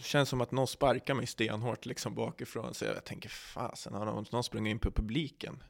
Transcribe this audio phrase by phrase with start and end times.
[0.00, 2.74] känns som att någon sparkar mig stenhårt liksom bakifrån.
[2.74, 5.62] Så jag tänker, fasen, har någon, någon sprungit in på publiken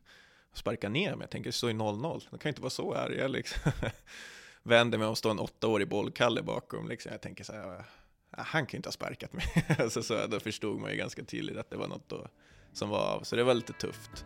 [0.50, 1.20] och sparkat ner mig?
[1.20, 3.22] Jag tänker, det står ju 0-0, det kan ju inte vara så arga.
[3.22, 3.72] jag liksom.
[4.62, 6.88] Vänder mig och står en åttaårig bollkalle bakom.
[6.88, 7.12] Liksom.
[7.12, 7.84] Jag tänker så här,
[8.30, 9.44] han kan ju inte ha sparkat mig.
[9.78, 12.28] Alltså så, så då förstod man ju ganska tydligt att det var något då
[12.72, 14.24] som var av, så det var lite tufft.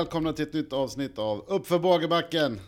[0.00, 2.60] Välkomna till ett nytt avsnitt av Uppför Bågebacken!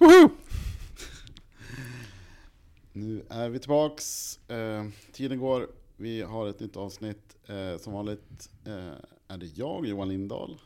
[2.93, 7.37] nu är vi tillbaks, eh, tiden går, vi har ett nytt avsnitt.
[7.47, 8.93] Eh, som vanligt eh,
[9.29, 10.61] är det jag, Johan Lindahl.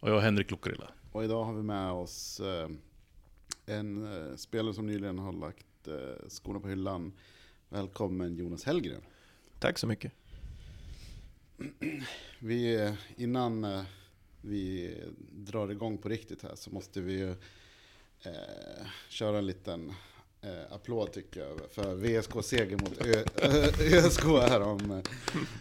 [0.00, 0.90] Och jag, Henrik Lucarilla.
[1.12, 2.68] Och idag har vi med oss eh,
[3.66, 7.12] en eh, spelare som nyligen har lagt eh, skorna på hyllan.
[7.68, 9.02] Välkommen Jonas Hellgren.
[9.58, 10.12] Tack så mycket.
[12.38, 13.82] Vi, innan eh,
[14.40, 14.94] vi
[15.32, 17.30] drar igång på riktigt här så måste vi ju
[18.22, 19.92] eh, köra en liten
[20.40, 23.24] eh, applåd tycker jag för VSK-seger mot Ö-
[23.80, 25.02] ÖSK härom,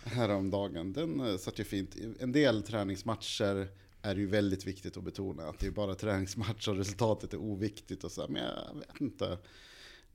[0.03, 0.93] häromdagen.
[0.93, 1.95] Den eh, satt ju fint.
[2.19, 3.67] En del träningsmatcher
[4.01, 8.03] är ju väldigt viktigt att betona att det är bara träningsmatcher och resultatet är oviktigt
[8.03, 8.21] och så.
[8.21, 8.27] här.
[8.27, 9.37] Men jag vet inte.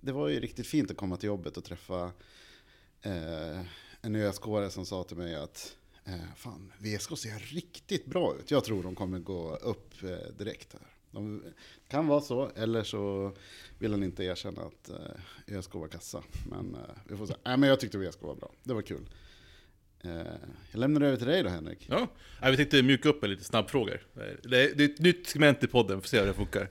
[0.00, 2.04] Det var ju riktigt fint att komma till jobbet och träffa
[3.02, 3.60] eh,
[4.00, 8.50] en ÖSK-are som sa till mig att Eh, fan, VSK ser riktigt bra ut.
[8.50, 10.82] Jag tror de kommer gå upp eh, direkt här.
[11.10, 11.42] De
[11.88, 13.32] kan vara så, eller så
[13.78, 16.22] vill han inte erkänna att eh, ÖSK var kassa.
[16.50, 17.34] Men eh, vi får se.
[17.44, 18.50] Nej, men jag tyckte VSK var bra.
[18.62, 19.08] Det var kul.
[20.00, 20.10] Eh,
[20.70, 21.86] jag lämnar över till dig då Henrik.
[21.90, 22.08] Ja,
[22.50, 24.06] vi tänkte mjuka upp med lite snabbfrågor.
[24.14, 26.70] Det är, det är ett nytt segment i podden, får se hur det funkar.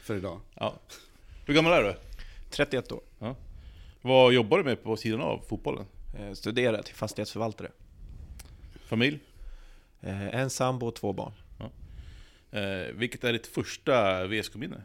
[0.00, 0.40] För idag.
[0.54, 0.80] Ja.
[1.46, 1.94] Hur gammal är du?
[2.50, 3.02] 31 år.
[3.18, 3.36] Ja.
[4.02, 5.84] Vad jobbar du med på sidan av fotbollen?
[6.18, 7.70] Eh, studerar till fastighetsförvaltare.
[8.86, 9.18] Familj?
[10.00, 11.32] Eh, en sambo och två barn.
[12.50, 14.82] Eh, vilket är ditt första VSK-minne?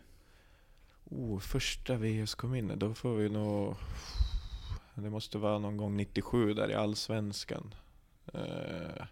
[1.04, 3.76] Oh, första VSK-minne, då får vi nog...
[4.96, 7.74] Det måste vara någon gång 97 där i Allsvenskan.
[8.34, 9.06] Eh,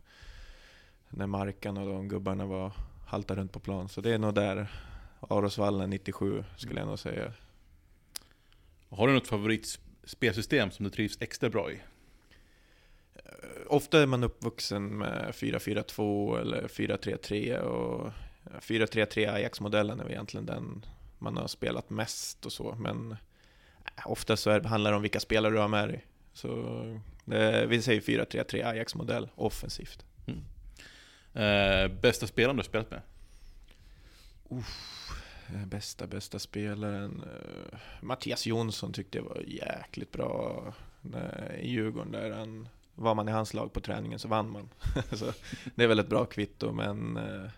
[1.09, 2.73] när Markan och de gubbarna var
[3.07, 3.89] halta runt på plan.
[3.89, 4.71] Så det är nog där,
[5.19, 7.33] Arosvallen 97 skulle jag nog säga.
[8.89, 11.79] Har du något favoritspelsystem som du trivs extra bra i?
[13.67, 18.11] Ofta är man uppvuxen med 4-4-2 eller 4-3-3 och
[18.43, 20.85] 4-3-3 Ajax-modellen är egentligen den
[21.19, 23.11] man har spelat mest och så, men
[23.95, 26.05] äh, ofta så är, handlar det om vilka spelare du har med dig.
[26.33, 26.49] Så
[27.25, 30.05] det, vi säger 4-3-3 Ajax-modell, offensivt.
[30.27, 30.43] Mm.
[31.33, 33.01] Eh, bästa spelaren du har spelat med?
[34.49, 35.11] Uff,
[35.65, 37.23] bästa, bästa spelaren?
[37.23, 40.63] Uh, Mattias Jonsson tyckte jag var jäkligt bra
[41.15, 42.31] uh, i Djurgården där.
[42.31, 44.69] Han, var man i hans lag på träningen så vann man.
[45.11, 45.31] så
[45.75, 47.49] det är väl ett bra kvitto, men eh,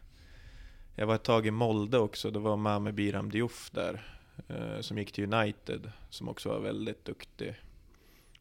[0.96, 4.98] jag var ett tag i Molde också, då var Mame Biram Diouf där, eh, som
[4.98, 7.56] gick till United, som också var väldigt duktig.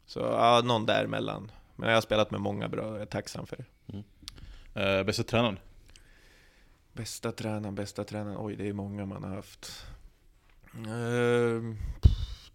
[0.07, 1.51] Så ja, någon däremellan.
[1.77, 3.65] Men jag har spelat med många bra, jag är tacksam för det.
[3.93, 4.05] Mm.
[4.75, 5.59] Eh, bästa tränaren?
[6.93, 9.87] Bästa tränaren, bästa tränaren, oj det är många man har haft.
[10.75, 11.77] Eh,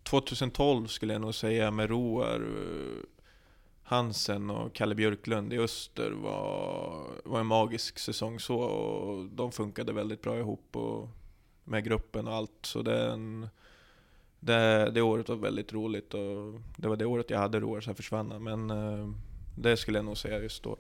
[0.04, 2.42] 2012 skulle jag nog säga med Roar
[3.88, 9.94] Hansen och Kalle Björklund i Öster var, var en magisk säsong så och de funkade
[9.94, 11.10] väldigt bra ihop och
[11.64, 12.52] med gruppen och allt.
[12.62, 13.50] Så den,
[14.40, 17.96] det, det året var väldigt roligt och det var det året jag hade roligt, sen
[17.96, 18.44] försvann han.
[18.44, 19.10] Men eh,
[19.58, 20.78] det skulle jag nog säga just då.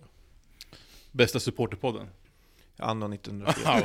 [1.11, 2.07] Bästa supporterpodden?
[2.77, 3.63] Anno 1904.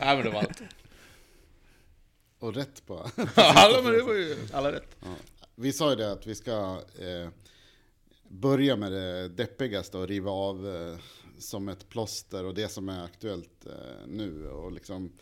[0.00, 0.62] ja, men det var allt.
[2.38, 2.94] Och rätt på.
[3.34, 4.96] alla, men det var ju alla rätt.
[5.00, 5.08] Ja.
[5.54, 7.28] Vi sa ju det att vi ska eh,
[8.28, 10.98] börja med det deppigaste och riva av eh,
[11.38, 14.48] som ett plåster och det som är aktuellt eh, nu.
[14.48, 15.12] Och liksom,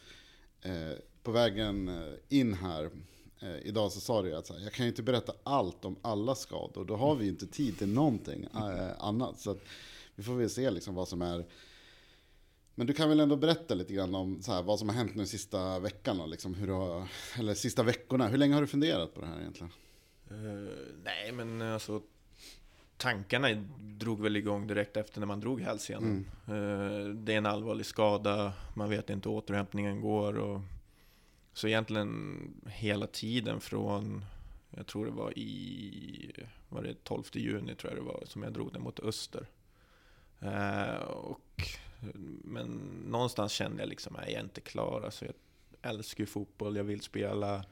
[0.63, 0.93] eh,
[1.23, 2.91] på vägen eh, in här
[3.41, 6.35] eh, idag så sa du att här, jag kan ju inte berätta allt om alla
[6.35, 6.85] skador.
[6.85, 9.41] Då har vi ju inte tid till någonting eh, annat.
[9.41, 9.57] Så
[10.15, 11.45] vi får väl se liksom vad som är
[12.75, 15.15] men du kan väl ändå berätta lite grann om så här, vad som har hänt
[15.15, 16.21] nu sista veckan?
[16.21, 17.09] Och liksom hur har,
[17.39, 18.29] eller sista veckorna.
[18.29, 19.73] Hur länge har du funderat på det här egentligen?
[20.31, 20.69] Uh,
[21.05, 22.03] nej, men alltså
[22.97, 23.49] tankarna
[23.79, 26.25] drog väl igång direkt efter när man drog hälsenan.
[26.47, 27.05] Mm.
[27.05, 30.39] Eh, det är en allvarlig skada, man vet inte hur återhämtningen går.
[30.39, 30.61] Och,
[31.53, 34.25] så egentligen hela tiden från,
[34.71, 36.33] jag tror det var i,
[36.69, 39.47] var det 12 juni tror jag det var, som jag drog den mot Öster.
[40.41, 41.41] Eh, och
[42.45, 42.69] Men
[43.07, 45.03] någonstans kände jag liksom, nej, jag är inte klar.
[45.05, 45.35] Alltså, jag
[45.83, 47.65] älskar ju fotboll, jag vill spela.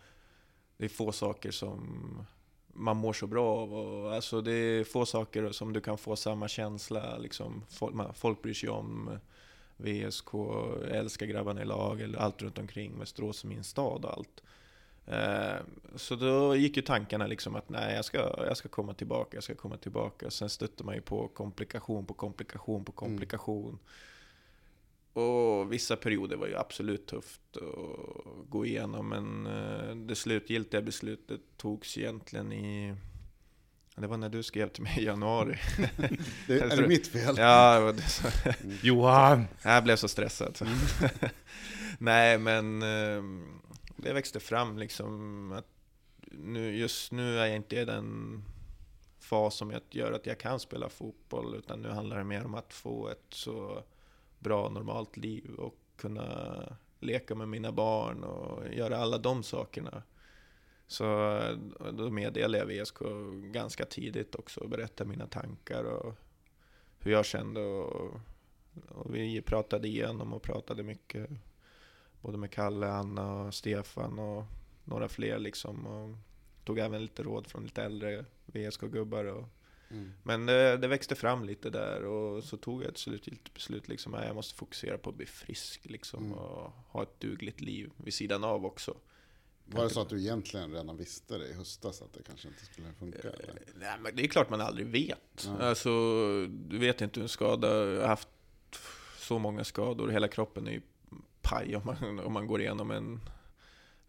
[0.77, 2.27] Det är få saker som
[2.73, 3.75] man mår så bra av.
[3.75, 7.19] Och, alltså, det är få saker som du kan få samma känsla.
[7.19, 9.19] Liksom, folk, man, folk bryr sig om
[9.77, 10.35] VSK,
[10.91, 12.99] älskar grabbarna i lag, allt runt omkring.
[12.99, 14.43] Västerås är min stad och allt.
[15.07, 15.61] Eh,
[15.97, 19.45] så då gick ju tankarna liksom att nej, jag ska, jag ska komma tillbaka, jag
[19.45, 20.31] ska komma tillbaka.
[20.31, 23.69] Sen stötte man ju på komplikation på komplikation på komplikation.
[23.69, 23.79] Mm.
[25.12, 31.41] Och vissa perioder var ju absolut tufft att gå igenom, men eh, det slutgiltiga beslutet
[31.56, 32.94] togs egentligen i...
[33.97, 35.59] Det var när du skrev till mig i januari.
[36.47, 37.35] det, är det mitt fel?
[37.38, 38.29] Ja, det var det så.
[38.87, 39.44] Johan!
[39.62, 40.59] Jag blev så stressad.
[40.61, 40.79] Mm.
[41.99, 43.61] Nej, men ehm,
[43.97, 45.67] det växte fram liksom att
[46.31, 48.43] nu, just nu är jag inte i den
[49.20, 52.73] fas som gör att jag kan spela fotboll, utan nu handlar det mer om att
[52.73, 53.85] få ett så
[54.43, 60.03] bra, normalt liv och kunna leka med mina barn och göra alla de sakerna.
[60.87, 61.56] Så eh,
[61.93, 62.99] då meddelade jag VSK
[63.53, 66.15] ganska tidigt också och berättade mina tankar och
[66.99, 67.61] hur jag kände.
[67.61, 68.11] Och,
[68.89, 71.31] och vi pratade igenom och pratade mycket.
[72.21, 74.44] Både med Kalle, Anna och Stefan och
[74.85, 75.87] några fler liksom.
[75.87, 76.17] Och
[76.65, 79.47] tog även lite råd från lite äldre VSK-gubbar.
[79.93, 80.12] Mm.
[80.23, 83.89] Men det, det, växte fram lite där och så tog jag ett slutgiltigt beslut.
[83.89, 86.39] Liksom, jag måste fokusera på att bli frisk liksom, mm.
[86.39, 88.97] och ha ett dugligt liv vid sidan av också.
[89.65, 92.65] Var det så att du egentligen redan visste det i höstas att det kanske inte
[92.65, 93.19] skulle funka?
[93.19, 93.55] Eller?
[93.55, 95.44] Eh, nej, men det är klart man aldrig vet.
[95.47, 95.61] Mm.
[95.61, 95.91] Alltså,
[96.47, 98.29] du vet inte hur en skada, jag har haft
[99.19, 100.83] så många skador, hela kroppen är ju
[101.43, 103.21] paj om man, om man går igenom en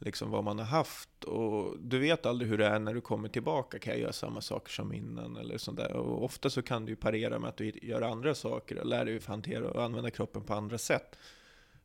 [0.03, 1.23] liksom vad man har haft.
[1.23, 3.79] Och du vet aldrig hur det är när du kommer tillbaka.
[3.79, 5.38] Kan jag göra samma saker som innan?
[5.38, 5.94] Eller sånt där.
[5.94, 9.17] Och ofta så kan du parera med att du gör andra saker och lär dig
[9.17, 11.17] att hantera och använda kroppen på andra sätt.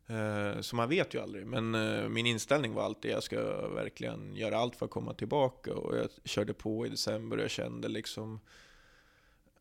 [0.07, 1.45] Eh, så man vet ju aldrig.
[1.45, 5.13] Men eh, min inställning var alltid att jag ska verkligen göra allt för att komma
[5.13, 5.73] tillbaka.
[5.73, 8.39] Och jag körde på i december och jag kände liksom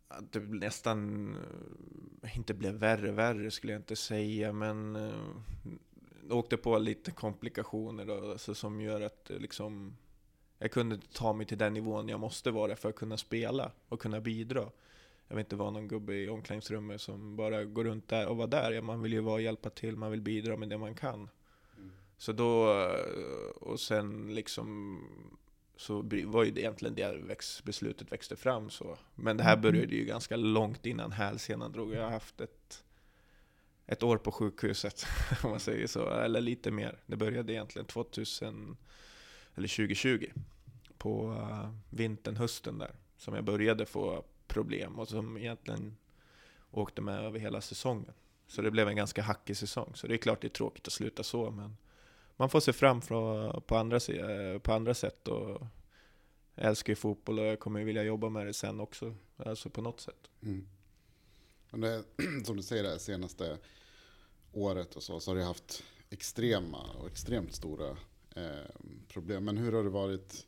[0.08, 1.36] att det nästan
[2.34, 5.12] inte blev värre, värre skulle jag inte säga, men eh,
[6.30, 9.96] åkte på lite komplikationer då, alltså som gör att eh, liksom,
[10.58, 14.00] jag kunde ta mig till den nivån jag måste vara för att kunna spela och
[14.00, 14.70] kunna bidra.
[15.28, 18.46] Jag vill inte vara någon gubbe i omklädningsrummet som bara går runt där och vara
[18.46, 18.80] där.
[18.80, 21.28] Man vill ju vara hjälpa till, man vill bidra med det man kan.
[21.76, 21.92] Mm.
[22.16, 24.98] Så då, eh, och sen liksom
[25.76, 28.98] så var ju det egentligen det beslutet växte fram så.
[29.14, 29.62] Men det här mm.
[29.62, 31.94] började ju ganska långt innan hälsenan drog.
[31.94, 32.84] Jag har haft ett
[33.88, 35.06] ett år på sjukhuset,
[35.42, 36.98] om man säger så, eller lite mer.
[37.06, 38.76] Det började egentligen 2000,
[39.54, 40.26] eller 2020,
[40.98, 45.96] på uh, vintern, hösten där, som jag började få problem och som egentligen
[46.70, 48.12] åkte med över hela säsongen.
[48.46, 49.92] Så det blev en ganska hackig säsong.
[49.94, 51.76] Så det är klart det är tråkigt att sluta så, men
[52.36, 55.28] man får se fram på andra, eh, på andra sätt.
[55.28, 55.66] Och
[56.54, 59.82] jag älskar ju fotboll och jag kommer vilja jobba med det sen också, alltså på
[59.82, 60.30] något sätt.
[60.42, 60.68] Mm.
[61.70, 62.04] Men det,
[62.44, 63.58] som du säger, det senaste
[64.52, 67.96] året och så, så har du haft extrema och extremt stora
[68.34, 68.70] eh,
[69.08, 69.44] problem.
[69.44, 70.46] Men hur har det varit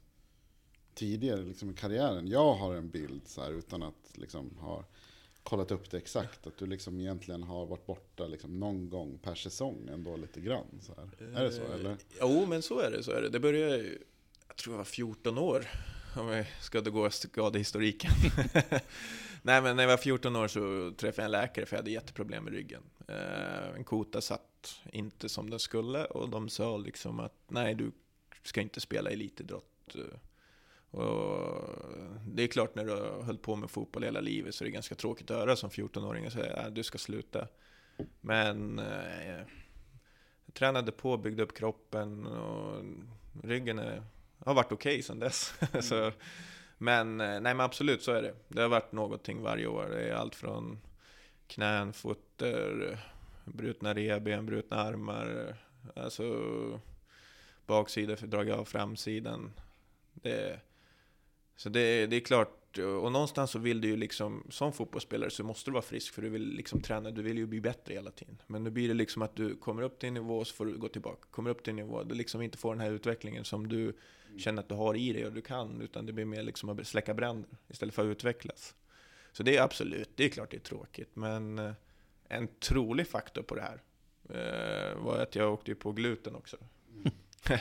[0.94, 2.28] tidigare liksom, i karriären?
[2.28, 4.84] Jag har en bild så här, utan att liksom, ha
[5.42, 6.46] kollat upp det exakt.
[6.46, 10.80] Att du liksom egentligen har varit borta liksom, någon gång per säsong ändå lite grann.
[10.80, 11.38] Så här.
[11.40, 11.96] Är det så eh, eller?
[12.20, 13.02] Jo, men så är det.
[13.02, 13.28] Så är det.
[13.28, 13.98] det började ju,
[14.48, 15.66] jag tror jag var 14 år.
[16.16, 18.10] Om jag ska gå skadehistoriken.
[19.42, 21.90] Nej, men när jag var 14 år så träffade jag en läkare för jag hade
[21.90, 22.82] jätteproblem med ryggen.
[23.08, 27.92] Eh, en kota satt inte som den skulle och de sa liksom att nej, du
[28.42, 29.94] ska inte spela elitidrott.
[29.94, 30.18] Eh,
[30.98, 31.64] och
[32.26, 34.72] det är klart när du har hållit på med fotboll hela livet så är det
[34.72, 37.48] ganska tråkigt att höra som 14-åring och säga att du ska sluta.
[38.20, 39.44] Men eh,
[40.46, 42.84] jag tränade på, byggde upp kroppen och
[43.42, 44.02] ryggen är,
[44.38, 45.54] har varit okej okay sedan dess.
[45.80, 46.12] så mm
[46.82, 48.34] men, eh, nej men absolut så är det.
[48.48, 49.86] Det har varit någonting varje år.
[49.90, 50.78] Det är allt från
[51.46, 52.98] knän, fötter,
[53.44, 55.56] brutna revben, brutna armar.
[55.96, 56.24] Alltså
[57.66, 59.52] baksida dragit av framsidan.
[60.12, 60.60] Det,
[61.56, 65.44] så det, det är klart, och någonstans så vill du ju liksom, som fotbollsspelare så
[65.44, 68.10] måste du vara frisk för du vill liksom träna, du vill ju bli bättre hela
[68.10, 68.42] tiden.
[68.46, 70.78] Men nu blir det liksom att du kommer upp till en nivå så får du
[70.78, 73.68] gå tillbaka, kommer upp till en nivå, du liksom inte får den här utvecklingen som
[73.68, 73.92] du
[74.38, 76.86] känner att du har i dig och du kan, utan det blir mer liksom att
[76.86, 78.74] släcka bränder istället för att utvecklas.
[79.32, 81.72] Så det är absolut, det är klart det är tråkigt, men eh,
[82.28, 83.80] en trolig faktor på det här
[84.28, 86.56] eh, var att jag åkte på gluten också.
[86.94, 87.12] Mm.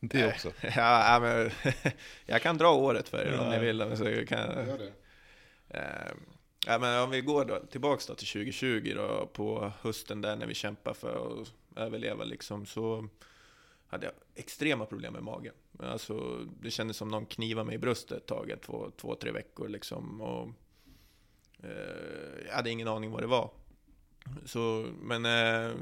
[0.00, 0.52] det också?
[0.76, 1.50] ja, men
[2.26, 3.96] jag kan dra året för er om ni vill.
[3.96, 4.92] Så kan, Gör det.
[5.68, 6.12] Eh,
[6.66, 10.46] Ja, men om vi går då, tillbaks då till 2020 då, på hösten där när
[10.46, 13.08] vi kämpade för att överleva liksom, så
[13.92, 15.54] hade jag extrema problem med magen.
[15.78, 19.68] Alltså, det kändes som någon knivade mig i bröstet ett tag, två, två tre veckor
[19.68, 20.20] liksom.
[20.20, 20.48] Och,
[21.62, 23.50] eh, jag hade ingen aning vad det var.
[24.44, 25.74] Så, men eh,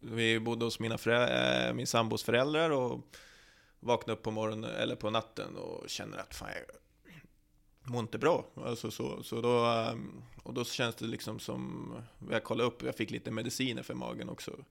[0.00, 3.00] vi bodde hos mina förä- eh, min sambos föräldrar och
[3.80, 6.48] vaknade upp på morgonen eller på natten och känner att fan,
[7.82, 8.46] jag mår inte bra.
[8.54, 9.94] Alltså så, så då, eh,
[10.42, 11.92] och då känns det liksom som,
[12.30, 14.64] jag kollade upp, jag fick lite mediciner för magen också.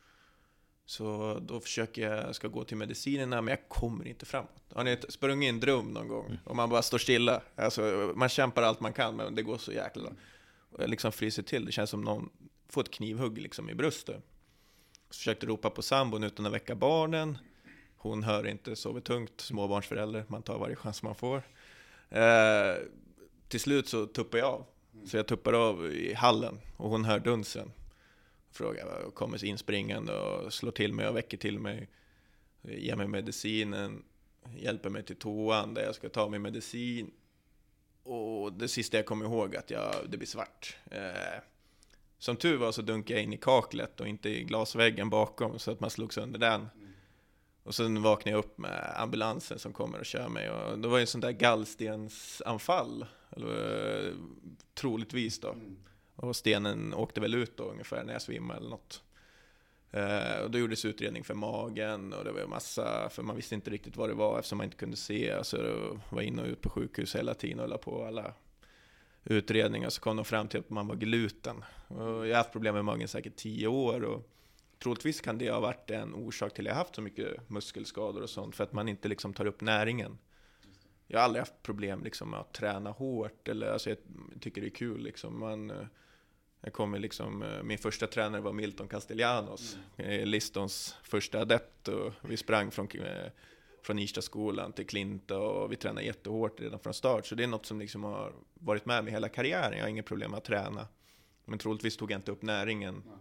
[0.85, 4.61] Så då försöker jag, ska gå till medicinerna, men jag kommer inte framåt.
[4.73, 6.37] Har ni sprungit i en dröm någon gång?
[6.43, 7.41] Och man bara står stilla.
[7.55, 7.81] Alltså,
[8.15, 10.09] man kämpar allt man kan, men det går så jäkla...
[10.69, 12.29] Och jag liksom fryser till, det känns som någon
[12.69, 14.23] får ett knivhugg liksom i bröstet.
[15.09, 17.37] Så försökte ropa på sambon utan att väcka barnen.
[17.97, 21.43] Hon hör inte, sover tungt, småbarnsförälder, man tar varje chans man får.
[22.09, 22.75] Eh,
[23.47, 24.65] till slut så tuppar jag av.
[25.05, 27.71] Så jag tuppar av i hallen och hon hör dunsen.
[28.55, 31.89] Frågar och kommer inspringande och slår till mig och väcker till mig.
[32.61, 34.03] Ger mig medicinen,
[34.57, 37.11] hjälper mig till toan där jag ska ta min medicin.
[38.03, 40.77] Och det sista jag kommer ihåg är att jag, det blir svart.
[40.91, 41.41] Eh,
[42.17, 45.71] som tur var så dunkade jag in i kaklet och inte i glasväggen bakom så
[45.71, 46.67] att man slog sönder den.
[47.63, 50.49] Och sen vaknade jag upp med ambulansen som kommer och kör mig.
[50.49, 53.05] Och det var ju en sån där gallstensanfall.
[53.29, 54.13] Eller, eh,
[54.73, 55.51] troligtvis då.
[55.51, 55.77] Mm.
[56.15, 59.03] Och stenen åkte väl ut då ungefär när jag svimmade eller något.
[59.91, 63.69] Eh, och då gjordes utredning för magen och det var massa, för man visste inte
[63.69, 65.31] riktigt vad det var eftersom man inte kunde se.
[65.31, 68.33] Så alltså, var in och ut på sjukhus hela tiden och la på alla
[69.23, 69.89] utredningar.
[69.89, 71.63] Så kom de fram till att man var gluten.
[71.87, 74.03] Och jag har haft problem med magen säkert tio år.
[74.03, 74.29] Och
[74.79, 78.29] troligtvis kan det ha varit en orsak till att jag haft så mycket muskelskador och
[78.29, 78.55] sånt.
[78.55, 80.17] För att man inte liksom tar upp näringen.
[81.07, 83.47] Jag har aldrig haft problem liksom med att träna hårt.
[83.47, 83.97] Eller, alltså jag
[84.41, 85.03] tycker det är kul.
[85.03, 85.39] Liksom.
[85.39, 85.87] Man, eh,
[86.61, 90.27] jag kommer liksom, eh, min första tränare var Milton Castellanos, mm.
[90.27, 91.87] Listons första adept.
[91.87, 93.31] Och vi sprang från, eh,
[93.81, 97.25] från Irstaskolan till Klinta och vi tränade jättehårt redan från start.
[97.25, 99.77] Så det är något som liksom har varit med mig hela karriären.
[99.77, 100.87] Jag har inga problem med att träna.
[101.45, 103.19] Men troligtvis tog jag inte upp näringen mm.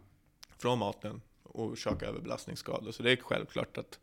[0.58, 2.92] från maten och orsaka överbelastningsskador.
[2.92, 3.98] Så det är självklart att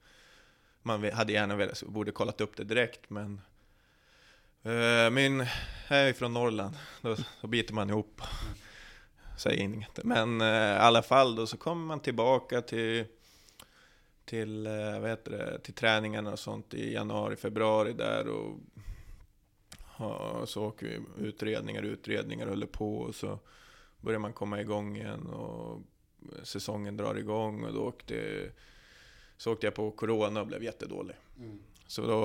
[0.81, 3.09] man hade gärna velat, borde kollat upp det direkt.
[3.09, 3.41] Men
[5.11, 5.45] min,
[5.89, 8.21] jag är från Norrland, då, då biter man ihop.
[9.37, 10.03] Säger inget.
[10.03, 13.05] Men uh, i alla fall då så kommer man tillbaka till
[14.25, 18.59] till, uh, vad heter det, till träningarna och sånt i januari, februari där och
[20.01, 23.39] och så åker vi utredningar, utredningar håller på och så
[24.01, 25.81] börjar man komma igång igen och
[26.43, 28.49] säsongen drar igång och då åkte,
[29.37, 31.15] så åkte jag på Corona och blev jättedålig.
[31.37, 31.59] Mm.
[31.87, 32.19] Så då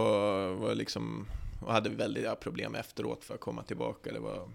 [0.54, 1.26] var jag liksom,
[1.66, 4.12] och hade väldiga problem efteråt för att komma tillbaka.
[4.12, 4.50] Det var,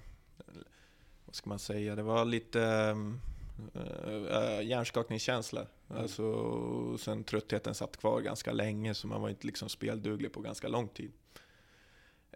[1.25, 2.61] vad ska man säga, det var lite
[4.29, 5.65] äh, hjärnskakningskänsla.
[5.89, 6.01] Mm.
[6.01, 10.67] Alltså, sen tröttheten satt kvar ganska länge så man var inte liksom spelduglig på ganska
[10.67, 11.11] lång tid.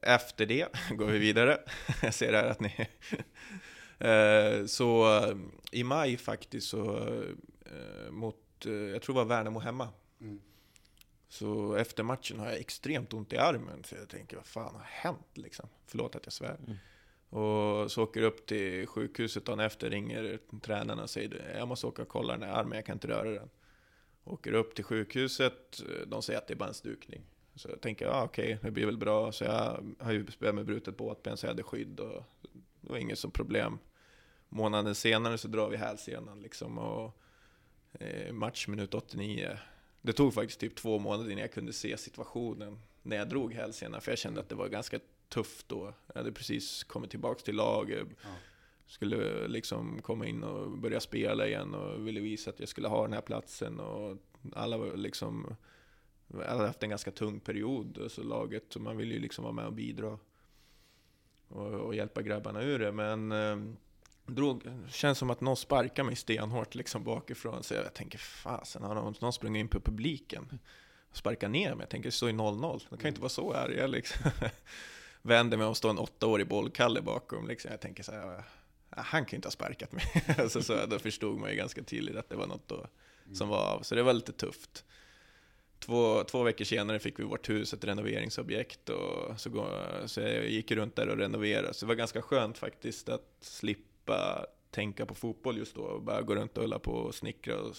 [0.01, 1.59] Efter det går vi vidare.
[2.01, 2.73] Jag ser här att ni
[3.99, 5.21] Eh, så
[5.71, 7.09] i maj faktiskt så
[8.09, 8.35] mot,
[8.91, 9.89] jag tror det var Värnamo hemma.
[10.21, 10.41] Mm.
[11.29, 13.83] Så efter matchen har jag extremt ont i armen.
[13.83, 15.69] Så jag tänker, vad fan har hänt liksom?
[15.87, 16.57] Förlåt att jag svär.
[16.67, 16.77] Mm.
[17.29, 21.87] Och så åker jag upp till sjukhuset dagen efter, ringer tränarna och säger jag måste
[21.87, 23.49] åka och kolla den här armen, jag kan inte röra den.
[24.23, 27.21] Åker upp till sjukhuset, de säger att det är bara en stukning.
[27.55, 29.31] Så jag tänker, ja okej, okay, det blir väl bra.
[29.31, 32.23] Så jag har ju spelat med brutet båtben så jag hade skydd och
[32.81, 33.79] det var inget som problem.
[34.49, 37.17] Månaden senare så drar vi hälsenan liksom och
[37.99, 39.57] eh, matchminut 89.
[40.05, 44.01] Det tog faktiskt typ två månader innan jag kunde se situationen när jag drog hälsenan,
[44.01, 45.93] för jag kände att det var ganska tufft då.
[46.07, 48.29] Jag hade precis kommit tillbaka till laget, ja.
[48.87, 53.03] skulle liksom komma in och börja spela igen och ville visa att jag skulle ha
[53.03, 54.17] den här platsen och
[54.53, 55.55] alla var liksom
[56.33, 59.65] hade haft en ganska tung period, alltså laget, så man vill ju liksom vara med
[59.65, 60.19] och bidra
[61.47, 62.91] och, och hjälpa grabbarna ur det.
[62.91, 63.75] Men eh,
[64.25, 67.63] drog, känns som att någon sparkar mig stenhårt liksom bakifrån.
[67.63, 70.59] Så jag tänker, fasen, har någon, någon sprungit in på publiken?
[71.11, 71.83] Sparkar ner mig?
[71.83, 72.81] Jag tänker, det står ju 0-0.
[72.89, 74.31] Det kan ju inte vara så arga liksom.
[75.21, 77.47] Vänder mig och står en åttaårig bollkalle bakom.
[77.47, 77.71] Liksom.
[77.71, 78.43] Jag tänker så här,
[78.89, 80.03] han kan ju inte ha sparkat mig.
[80.49, 82.87] så, så, då förstod man ju ganska tydligt att det var något då,
[83.33, 83.81] som var av.
[83.81, 84.85] Så det var lite tufft.
[85.79, 88.89] Två, två veckor senare fick vi vårt hus, ett renoveringsobjekt.
[88.89, 89.67] Och så,
[90.05, 91.73] så jag gick runt där och renoverade.
[91.73, 93.94] Så det var ganska skönt faktiskt att slippa
[94.71, 95.81] tänka på fotboll just då.
[95.81, 97.61] Och bara gå runt och hålla på och snickra.
[97.61, 97.75] Och,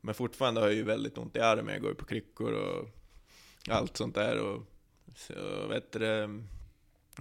[0.00, 1.72] men fortfarande har jag ju väldigt ont i armen.
[1.72, 2.88] Jag går ju på kryckor och
[3.68, 4.40] allt sånt där.
[4.40, 4.62] Och,
[5.16, 6.42] så, vet du,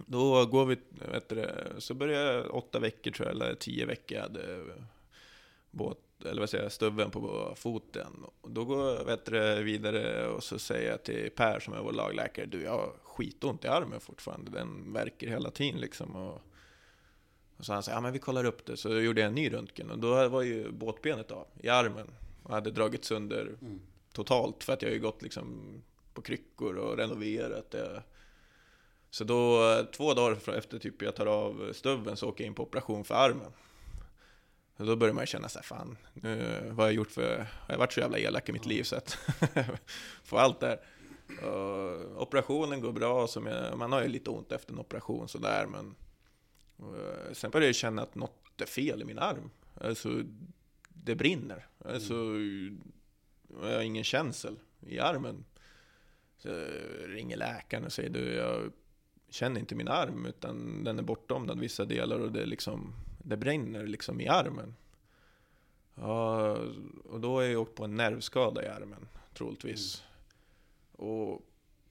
[0.06, 0.78] Då går vi,
[1.12, 4.18] vet du, så börjar jag åtta veckor tror jag, eller tio veckor.
[4.18, 4.64] Jag hade
[5.72, 8.26] båt, eller vad säger jag, stuven på foten.
[8.42, 11.80] Och då går jag vet du, vidare och så säger jag till Per som är
[11.80, 16.16] vår lagläkare, du jag har skitont i armen fortfarande, den verkar hela tiden liksom.
[16.16, 16.42] Och,
[17.58, 18.78] och så han säger, ja men vi kollar upp det.
[18.78, 22.08] Så jag gjorde jag en ny röntgen och då var ju båtbenet av i armen.
[22.44, 23.82] Och hade dragit sönder Mm.
[24.14, 25.74] totalt för att jag har ju gått liksom
[26.14, 28.04] på kryckor och renoverat det.
[29.10, 29.62] Så då,
[29.96, 33.16] två dagar efter typ jag tar av stuven så åker jag in på operation för
[33.16, 33.52] armen.
[34.78, 37.74] Och då börjar man känna så här, fan, nu, vad har jag gjort för, har
[37.74, 39.18] jag varit så jävla elak i mitt liv så att
[40.24, 40.80] få allt där.
[41.48, 45.66] Och operationen går bra, som jag, man har ju lite ont efter en operation sådär,
[45.72, 45.96] men
[47.34, 49.50] sen börjar jag känna att något är fel i min arm.
[49.74, 50.24] Alltså,
[50.90, 51.68] det brinner.
[51.86, 52.14] Alltså,
[53.62, 55.46] jag har ingen känsel i armen.
[56.38, 56.68] Så jag
[57.06, 58.72] ringer läkaren och säger du, jag
[59.30, 63.88] känner inte min arm utan den är bortomdad vissa delar och det, liksom, det bränner
[63.88, 64.76] liksom i armen.
[65.96, 66.52] Ja,
[67.04, 70.04] och då har jag åkt på en nervskada i armen, troligtvis.
[70.92, 71.42] Och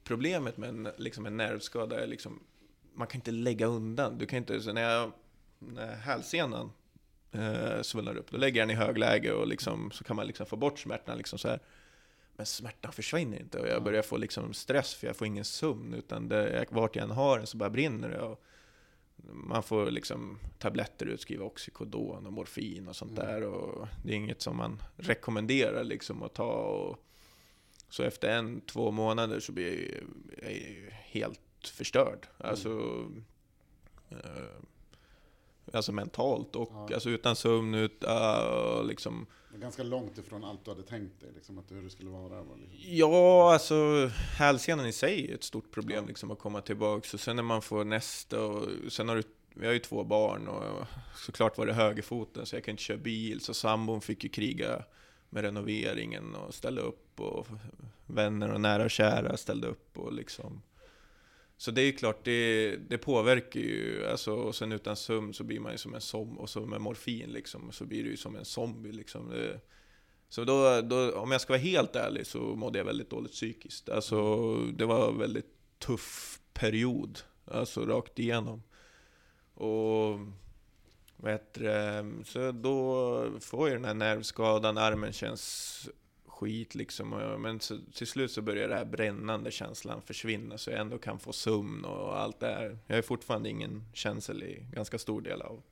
[0.04, 2.40] problemet med en, liksom en nervskada är liksom,
[2.94, 4.18] man kan inte lägga undan.
[4.18, 5.12] Du kan inte, så när, jag,
[5.58, 6.72] när hälsenan
[7.32, 10.46] eh, svullnar upp, då lägger jag den i högläge och liksom, så kan man liksom
[10.46, 11.18] få bort smärtan.
[11.18, 11.60] Liksom så här.
[12.36, 15.94] Men smärtan försvinner inte och jag börjar få liksom stress för jag får ingen sömn.
[15.94, 18.20] Utan det, vart jag än har den så bara brinner det.
[18.20, 18.44] Och
[19.32, 23.42] man får liksom tabletter utskriva, Oxycodon och morfin och sånt där.
[23.42, 26.52] Och det är inget som man rekommenderar liksom att ta.
[26.52, 26.98] Och,
[27.88, 30.02] så efter en, två månader så blir
[30.42, 30.90] jag jag ju
[31.64, 32.26] helt förstörd.
[32.38, 32.70] Alltså,
[34.10, 34.16] eh,
[35.72, 36.94] alltså mentalt och Ja.
[36.94, 41.30] alltså utan sömn, utan liksom Det var ganska långt ifrån allt du hade tänkt dig,
[41.34, 42.42] liksom, att hur det skulle vara.
[42.42, 42.78] var Liksom.
[42.96, 46.08] Ja, alltså hälsenan i sig är ett stort problem Ja.
[46.08, 47.08] liksom att komma tillbaka.
[47.08, 49.22] Så sen när man får nästa och sen har du,
[49.54, 52.96] vi har ju två barn och såklart var det högerfoten så jag kan inte köra
[52.98, 53.40] bil.
[53.40, 54.84] Så sambon fick ju kriga
[55.30, 57.46] med renoveringen och ställa upp och
[58.06, 60.62] vänner och nära och kära ställde upp och liksom.
[61.56, 64.06] Så det är ju klart, det, det påverkar ju.
[64.06, 66.80] Alltså, och sen utan sömn så blir man ju som en zombie, och så med
[66.80, 69.30] morfin liksom, så blir du ju som en zombie liksom.
[69.30, 69.60] Det,
[70.28, 73.88] så då, då, om jag ska vara helt ärlig så mådde jag väldigt dåligt psykiskt.
[73.88, 78.62] Alltså, det var en väldigt tuff period, alltså rakt igenom.
[79.54, 80.20] Och
[81.16, 85.88] vad heter det, så då får jag den här nervskadan, armen känns
[86.34, 87.08] skit liksom.
[87.38, 91.18] Men så, till slut så börjar den här brännande känslan försvinna så jag ändå kan
[91.18, 92.78] få sömn och allt det här.
[92.86, 95.62] Jag har fortfarande ingen känsel i ganska stor del av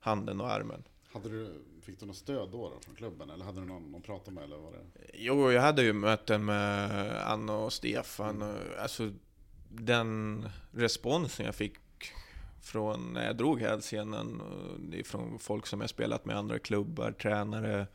[0.00, 0.82] handen och armen.
[1.12, 3.30] Hade du, fick du något stöd då, då från klubben?
[3.30, 4.44] Eller hade du någon att prata med?
[4.44, 5.06] Eller var det?
[5.14, 6.90] Jo, jag hade ju möten med
[7.26, 8.42] Anna och Stefan.
[8.42, 9.10] Och, alltså,
[9.68, 11.78] den responsen jag fick
[12.60, 14.42] från när jag drog hälsenan,
[14.92, 17.86] är från folk som jag spelat med, andra klubbar, tränare,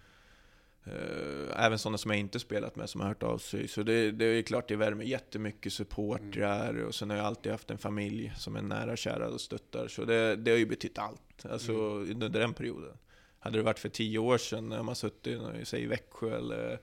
[1.56, 3.68] även sådana som jag inte spelat med som har hört av sig.
[3.68, 7.72] Så det, det är klart det värmer jättemycket supportrar och sen har jag alltid haft
[7.72, 9.88] en familj som är nära och kära och stöttar.
[9.88, 12.98] Så det, det har ju betytt allt, alltså under den perioden.
[13.40, 16.80] Hade det varit för tio år sedan när man suttit i, säg, i Växjö eller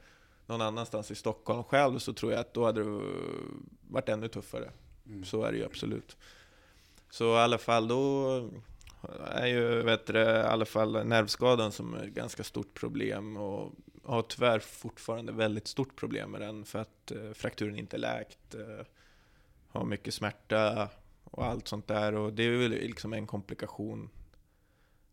[0.46, 3.00] någon annanstans i Stockholm själv så tror jag att då hade det
[3.88, 4.70] varit ännu tuffare.
[5.06, 5.24] Mm.
[5.24, 6.16] Så är det ju absolut.
[7.10, 8.50] Så i alla fall då
[9.30, 13.72] är ju, vet du, i alla fall nervskadan som är ett ganska stort problem och
[14.04, 18.54] har tyvärr fortfarande väldigt stort problem med den för att eh, frakturen inte är läkt.
[18.54, 18.86] Eh,
[19.68, 20.88] har mycket smärta
[21.24, 24.10] och allt sånt där och det är väl liksom en komplikation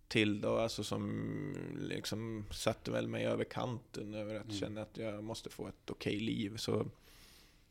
[0.07, 4.55] till då, alltså som liksom satte väl mig över kanten över att Mm.
[4.57, 6.57] känna att jag måste få ett okej liv.
[6.57, 6.85] Så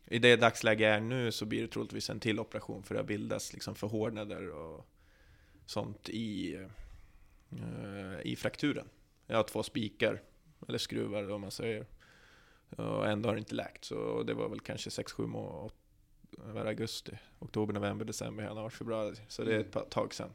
[0.05, 3.01] i det dagsläge jag är nu så blir det troligtvis en till operation för det
[3.01, 4.87] har bildats liksom förhårdnader och
[5.65, 6.53] sånt i,
[7.51, 8.89] eh, i frakturen.
[9.27, 10.21] Jag har två spikar,
[10.67, 11.85] eller skruvar om man säger.
[12.69, 17.73] Och ändå har det inte läkt, så det var väl kanske 6-7 månader, augusti, oktober,
[17.73, 19.15] november, december, januari, februari.
[19.27, 20.29] Så det är ett par- tag sedan.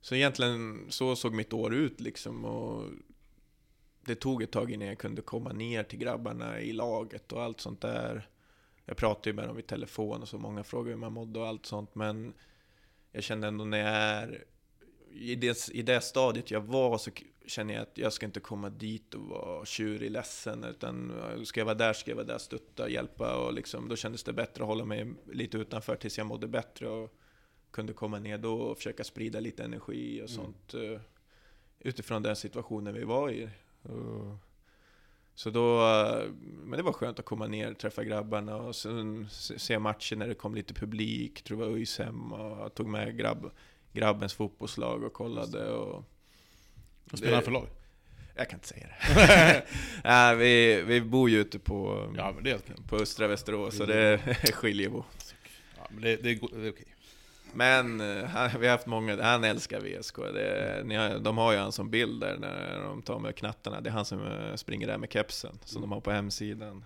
[0.00, 2.90] Så egentligen så såg mitt år ut liksom och
[4.00, 7.60] det tog ett tag innan jag kunde komma ner till grabbarna i laget och allt
[7.60, 8.28] sånt där.
[8.84, 11.46] Jag pratade ju med dem i telefon och så många frågade hur man mådde och
[11.46, 12.34] allt sånt men
[13.12, 14.44] jag kände ändå när jag är
[15.14, 17.10] i det, i det stadiet jag var så
[17.46, 21.60] känner jag att jag ska inte komma dit och vara tjurig, ledsen utan eh, ska
[21.60, 24.62] jag vara där ska jag vara där, stötta, hjälpa och liksom då kändes det bättre
[24.62, 27.14] att hålla mig lite utanför tills jag mådde bättre och
[27.70, 30.44] kunde komma ner då och försöka sprida lite energi och Mm.
[30.44, 31.00] sånt eh,
[31.80, 33.48] utifrån den situationen vi var i.
[35.34, 39.78] Så då, eh, men det var skönt att komma ner, träffa grabbarna och sen se
[39.78, 41.42] matchen när det kom lite publik.
[41.42, 43.50] Tror det var ÖIS hemma och tog med grabb,
[43.94, 45.70] grabbens fotbollslag och kollade.
[45.70, 46.04] Och
[47.04, 47.68] Vad spelar han för lag?
[48.36, 49.64] jag kan inte säga det.
[50.04, 54.52] Nej, vi, vi bor ju ute på, Ja, det på östra Västerås, så det är
[54.52, 55.04] Skiljebo.
[55.76, 56.94] Ja, men det, det, är det är okej.
[57.52, 60.16] Men eh, han, vi har haft många, han älskar VSK.
[60.16, 63.80] Det, ni har, de har ju han som bild där när de tar med knattarna.
[63.80, 66.84] Det är han som eh, springer där med kepsen, som de har på hemsidan.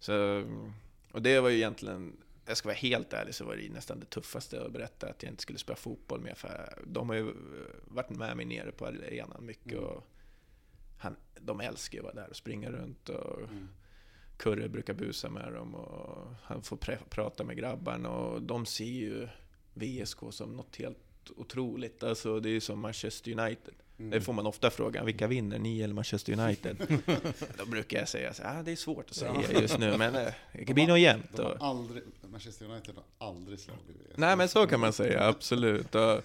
[0.00, 0.44] Så,
[1.12, 4.06] och det var ju egentligen, jag ska vara helt ärlig, så var det nästan det
[4.06, 6.38] tuffaste att berätta att jag inte skulle spela fotboll med.
[6.38, 7.34] För de har ju eh,
[7.84, 9.72] varit med mig nere på arenan mycket.
[9.72, 9.84] Mm.
[9.84, 10.06] Och
[10.98, 13.08] han, de älskar ju att vara där och springa runt.
[13.08, 13.68] Och, Mm.
[14.36, 18.84] Kurre brukar busa med dem och han får pre- prata med grabbarna och de ser
[18.84, 19.28] ju
[19.74, 22.02] VSK som något helt otroligt.
[22.02, 23.74] Alltså det är ju som Manchester United.
[23.98, 24.10] Mm.
[24.10, 26.76] Det får man ofta frågan, vilka vinner, ni eller Manchester United?
[27.58, 30.32] Då brukar jag säga här, ah, det är svårt att säga just nu, men eh,
[30.66, 31.36] det blir nog jämnt.
[31.36, 32.02] De Och, aldrig,
[32.32, 34.16] Manchester United har aldrig slagit VSK.
[34.18, 35.94] nej men så kan man säga, absolut.
[35.94, 36.20] Och,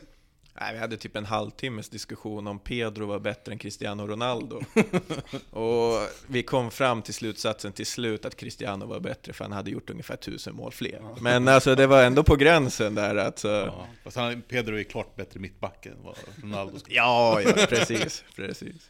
[0.60, 4.62] nej, vi hade typ en halvtimmes diskussion om Pedro var bättre än Cristiano Ronaldo.
[5.50, 9.72] och vi kom fram till slutsatsen till slut att Cristiano var bättre, för han hade
[9.72, 11.02] gjort ungefär tusen mål fler.
[11.22, 13.39] Men alltså det var ändå på gränsen där att...
[13.39, 13.88] Så, Ja.
[14.04, 18.89] Fast han, Pedro är klart bättre mittback än vad Ronaldo ska Ja, ja, precis, precis.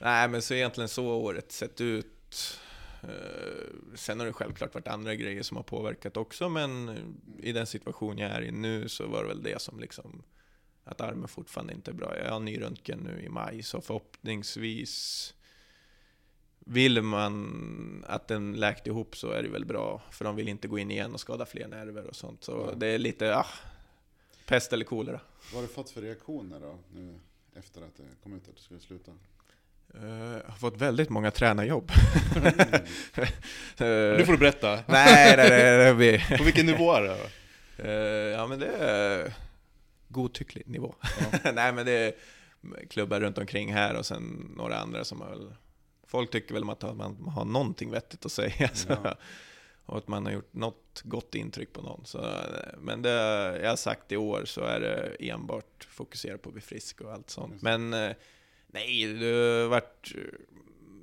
[0.00, 2.58] Nej, men så egentligen så året sett ut.
[3.02, 3.08] Eh,
[3.94, 6.98] Sen har det självklart varit andra grejer som har påverkat också, men
[7.42, 10.22] i den situation jag är i nu så var det väl det som liksom
[10.86, 12.18] att armen fortfarande inte är bra.
[12.18, 15.34] Jag har ny röntgen nu i maj, så förhoppningsvis
[16.58, 20.68] vill man att den läkt ihop så är det väl bra, för de vill inte
[20.68, 22.44] gå in igen och skada fler nerver och sånt.
[22.44, 22.76] Så Ja.
[22.76, 23.46] det är lite, ah,
[24.46, 25.20] pest eller kolera.
[25.52, 27.14] Vad har du fått för reaktioner då, nu
[27.56, 29.10] efter att det kom ut att du skulle sluta?
[29.94, 31.90] Eh, Jag har fått väldigt många tränarjobb.
[33.78, 34.74] Nu får du berätta.
[34.86, 36.36] nej, nej, nej, blir...
[36.38, 37.18] På vilken nivå är det?
[37.78, 37.90] Eh,
[38.38, 39.34] ja, men det är
[40.16, 40.94] godtycklig nivå.
[41.54, 42.14] nej, men det är
[42.90, 45.54] klubbar runt omkring här och sen några andra som har väl...
[46.06, 48.70] Folk tycker väl att man har någonting vettigt att säga.
[48.88, 49.16] Ja.
[49.86, 52.04] Och att man har gjort något gott intryck på någon.
[52.04, 52.30] Så,
[52.78, 53.10] men det
[53.62, 57.12] jag har sagt i år så är det enbart fokusera på att bli frisk och
[57.12, 57.62] allt sånt.
[57.62, 58.12] Men eh,
[58.66, 60.12] nej, det har varit...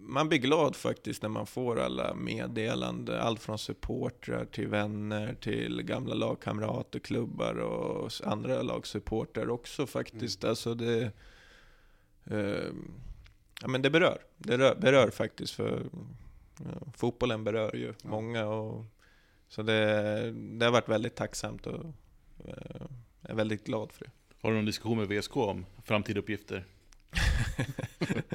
[0.05, 3.19] Man blir glad faktiskt när man får alla meddelanden.
[3.21, 10.43] Allt från supportrar till vänner till gamla lagkamrater, klubbar och andra lagsupportrar också faktiskt.
[10.43, 11.11] Alltså det...
[12.25, 12.71] Eh,
[13.61, 14.17] ja men det berör.
[14.37, 15.85] Det rör, berör faktiskt för
[16.57, 18.09] ja, fotbollen berör ju Ja.
[18.09, 18.45] många.
[18.45, 18.85] Och,
[19.47, 21.85] så det, det har varit väldigt tacksamt och
[22.45, 22.81] eh,
[23.21, 24.11] jag är väldigt glad för det.
[24.41, 26.65] Har du någon diskussion med VSK om framtida uppgifter?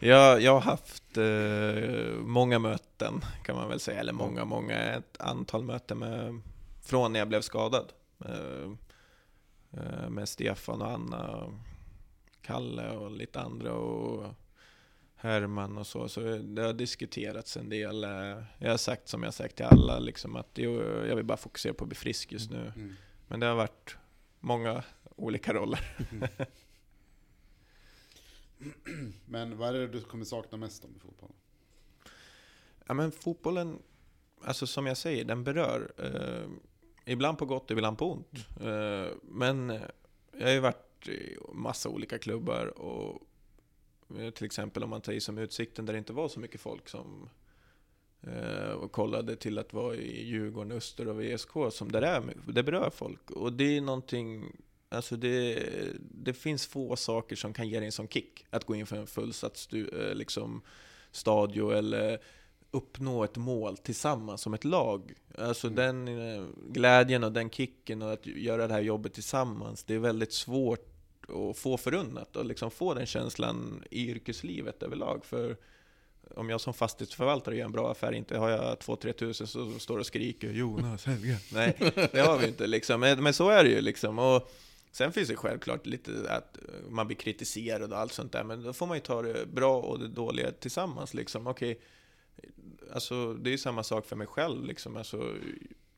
[0.00, 5.20] jag, jag har haft eh, många möten kan man väl säga, eller många, många, ett
[5.20, 6.40] antal möten med,
[6.82, 7.92] från när jag blev skadad.
[8.24, 8.70] Eh,
[9.72, 11.52] eh, med Stefan och Anna, och
[12.42, 14.34] Kalle och lite andra och
[15.16, 16.08] Herman och så.
[16.08, 18.04] Så det har diskuterats en del.
[18.04, 21.38] Eh, Jag har sagt som jag sagt till alla, liksom att jo, jag vill bara
[21.38, 22.72] fokusera på att bli frisk just nu.
[22.76, 22.96] Mm.
[23.28, 23.96] Men det har varit
[24.40, 24.82] många
[25.16, 25.80] olika roller.
[29.26, 31.36] Men vad är det du kommer sakna mest om i fotbollen?
[32.86, 33.82] Ja men fotbollen,
[34.42, 35.92] alltså som jag säger, den berör.
[35.98, 36.50] Eh,
[37.12, 38.46] ibland på gott, ibland på ont.
[38.60, 39.80] Eh, men
[40.32, 43.22] jag har ju varit i massa olika klubbar och
[44.18, 46.60] eh, till exempel om man tar i som Utsikten där det inte var så mycket
[46.60, 47.28] folk som
[48.22, 52.62] eh, och kollade till att vara i Djurgården, Öster och VSK som där är, det
[52.62, 53.30] berör folk.
[53.30, 54.56] Och det är någonting,
[54.88, 55.62] alltså det,
[56.00, 58.44] det finns få saker som kan ge dig en sån kick.
[58.50, 60.62] Att gå in för en fullsatt stu, eh, liksom,
[61.10, 62.18] stadio eller
[62.70, 65.12] uppnå ett mål tillsammans som ett lag.
[65.38, 65.76] Alltså Mm.
[66.06, 69.98] den eh, glädjen och den kicken och att göra det här jobbet tillsammans, det är
[69.98, 70.84] väldigt svårt
[71.28, 75.24] att få förunnat och liksom få den känslan i yrkeslivet överlag.
[75.24, 75.56] För
[76.36, 79.98] om jag som fastighetsförvaltare gör en bra affär, inte har jag 2-3 tusen så står
[79.98, 81.38] och skriker Jonas Helge.
[81.52, 81.76] Nej,
[82.12, 83.00] det har vi inte liksom.
[83.00, 84.18] Men, men så är det ju liksom.
[84.18, 84.50] Och
[84.92, 88.72] sen finns det självklart lite att man blir kritiserad och allt sånt där, men då
[88.72, 91.46] får man ju ta det bra och det dåliga tillsammans liksom.
[91.46, 91.80] Okej,
[92.92, 94.96] alltså det är ju samma sak för mig själv liksom.
[94.96, 95.34] Alltså,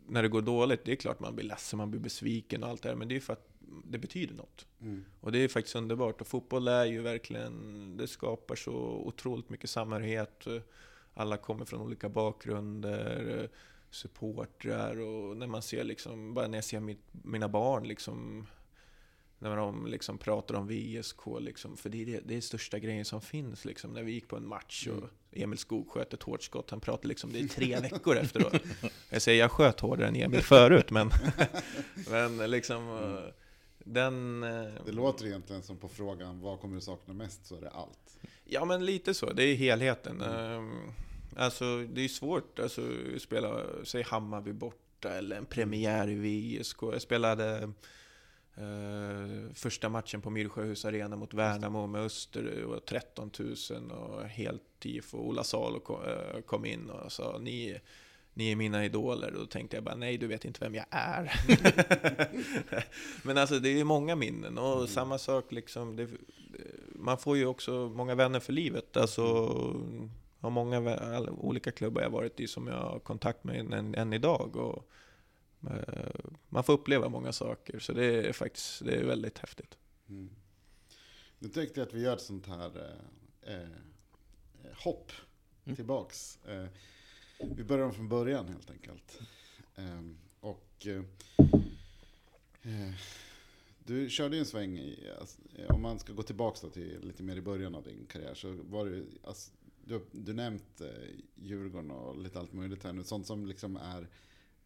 [0.07, 2.83] när det går dåligt, det är klart man blir ledsen, man blir besviken och allt
[2.83, 3.46] det där, men det är ju för att
[3.85, 4.66] det betyder något.
[4.81, 5.05] Mm.
[5.20, 6.20] Och det är faktiskt underbart.
[6.20, 8.72] Och fotboll är ju verkligen, det skapar så
[9.05, 10.46] otroligt mycket samhörighet.
[11.14, 13.48] Alla kommer från olika bakgrunder,
[13.90, 18.46] supportrar och när man ser liksom, bara när jag ser mitt, mina barn liksom
[19.42, 23.05] när de liksom pratar om VSK, liksom, för det är det, det är största grejen
[23.05, 23.64] som finns.
[23.64, 26.81] Liksom, när vi gick på en match och Emil Skog sköt ett hårt skott, han
[26.81, 28.55] pratade liksom, det är tre veckor efteråt.
[29.11, 31.11] Jag säger, jag sköt hårdare än Emil förut, men,
[32.11, 33.33] men liksom, eh,
[33.85, 34.42] den...
[34.42, 37.70] eh, Det låter egentligen som på frågan vad kommer du sakna mest så är det
[37.70, 38.18] allt.
[38.44, 39.33] Ja, men lite så.
[39.33, 40.20] Det är helheten.
[40.20, 40.70] Ehm,
[41.37, 42.83] Alltså, det är svårt alltså,
[43.16, 46.14] att spela, säg Hammarby borta eller en premiär i
[46.59, 46.83] VSK.
[46.83, 47.72] Jag spelade
[48.61, 52.64] eh, första matchen på Myrsjöhus Arena mot Värnamo med Öster.
[52.66, 55.18] Var 13 000 och helt tifo.
[55.18, 57.81] Ola Salo kom, eh, kom in och sa ni,
[58.35, 59.31] ni är mina idoler.
[59.31, 61.33] Då tänkte jag bara nej, du vet inte vem jag är.
[63.27, 65.96] Men alltså det är många minnen och samma sak liksom.
[65.96, 66.09] Det,
[66.94, 68.96] man får ju också många vänner för livet.
[68.96, 69.23] Alltså,
[70.40, 74.57] har många olika klubbar jag varit i som jag har kontakt med än, än idag.
[74.57, 74.90] Och,
[76.49, 79.79] man får uppleva många saker, så det är faktiskt det är väldigt häftigt.
[80.09, 80.31] Mm.
[81.38, 82.96] Nu tänkte jag att vi gör ett sånt här
[83.42, 83.68] eh, eh,
[84.85, 85.12] hopp
[85.64, 85.77] Mm.
[85.77, 86.38] tillbaks.
[86.46, 86.64] Eh,
[87.57, 89.20] vi börjar om från början helt enkelt.
[89.77, 90.01] Eh,
[90.40, 91.03] och eh,
[92.62, 92.94] eh,
[93.85, 97.01] du körde ju en sväng i, alltså, eh, om man ska gå tillbaks då till
[97.07, 99.53] lite mer i början av din karriär så var det alltså,
[99.85, 100.88] du, du nämnt eh,
[101.35, 103.05] Djurgården och lite allt möjligt här nu.
[103.05, 104.09] Sånt som liksom är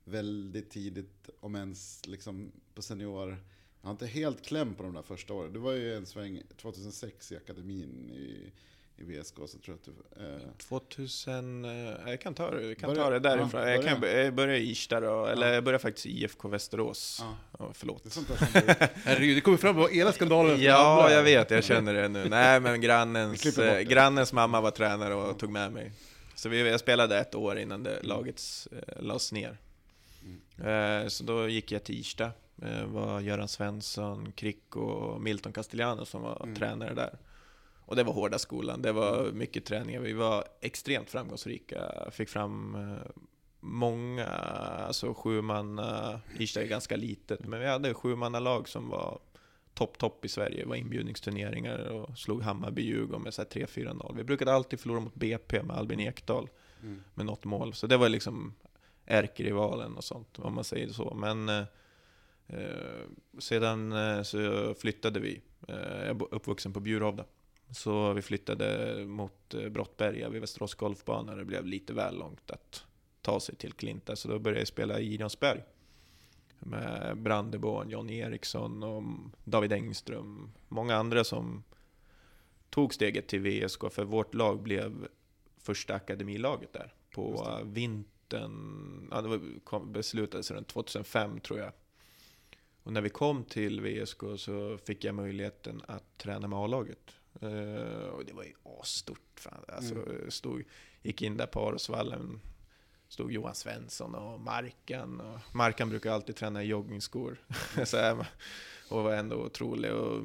[0.05, 3.37] väldigt tidigt, om ens liksom på senior.
[3.81, 5.53] Jag har inte helt kläm på de där första åren.
[5.53, 8.53] Det var ju en sväng 2006 i akademin i,
[8.97, 9.35] i VSK.
[9.37, 9.85] Så tror jag att
[10.19, 11.71] du, eh, 2000, eh,
[12.11, 13.61] jag kan ta det, jag kan Börja- ta det därifrån.
[13.61, 14.25] ja, jag kan börja.
[14.25, 15.55] jag börjar i Irsta då, eller Ja.
[15.55, 17.19] jag börjar faktiskt i IFK Västerås.
[17.23, 18.05] ja, Ja, förlåt.
[18.05, 21.65] det sånt där du, Herregud, det kommer fram vad ena skandalen Ja, jag vet, jag
[21.65, 22.29] känner det nu.
[22.29, 25.93] Nej, men grannens, eh, grannens mamma var tränare och tog med mig.
[26.35, 29.59] Så vi, jag spelade ett år innan det, laget eh, lades ner.
[30.59, 32.31] Eh, så då gick jag till Irsta.
[32.63, 36.55] Eh, var Göran Svensson, Krick och Milton Castellano som var Mm.
[36.55, 37.19] tränare där.
[37.87, 40.01] Och det var hårda skolan, det var mycket träningar.
[40.01, 43.11] Vi var extremt framgångsrika, fick fram eh,
[43.61, 45.81] många, alltså sju man,
[46.39, 49.19] Irsta är ganska litet, men vi hade sju lag som var
[49.75, 50.63] topp, topp i Sverige.
[50.63, 54.17] Det var inbjudningsturneringar och slog Hammarby, Djurgården med så här 3-4-0.
[54.17, 56.49] Vi brukade alltid förlora mot BP med Albin Ekdal
[56.83, 57.75] mm, med något mål.
[57.75, 58.55] Så det var liksom
[59.07, 61.15] ärkerivalen och sånt, om man säger så.
[61.15, 61.65] Men eh,
[62.47, 63.03] eh,
[63.39, 65.41] sedan eh, så flyttade vi.
[65.69, 67.25] Eh, jag är uppvuxen på Bjurhovda.
[67.71, 71.35] Så vi flyttade mot Brottberga vid Västerås golfbana.
[71.35, 72.85] Det blev lite väl långt att
[73.23, 74.17] ta sig till Klinta.
[74.17, 75.63] Så då började jag spela i Gideonsberg.
[76.59, 79.03] Med Brandeborn, John Eriksson och
[79.45, 80.53] David Engström.
[80.69, 81.65] Många andra som
[82.71, 83.81] tog steget till VSK.
[83.91, 85.09] För vårt lag blev
[85.59, 86.95] första akademilaget där.
[87.15, 87.65] På det.
[88.33, 91.73] Vintern, ja, det var, kom, beslutades runt 2005 tror jag.
[92.83, 97.11] Och när vi kom till VSK så fick jag möjligheten att träna med A-laget.
[97.41, 99.21] Eh, och det var ju asstort.
[99.37, 99.65] Fan.
[99.69, 100.31] Alltså, Mm.
[100.31, 100.65] stod,
[101.03, 102.41] gick in där på Arosvallen,
[103.09, 105.21] stod Johan Svensson och Markan.
[105.21, 107.37] Och Markan brukar alltid träna i joggingskor.
[107.85, 108.27] så här,
[108.89, 109.93] och var ändå otrolig.
[109.93, 110.23] Och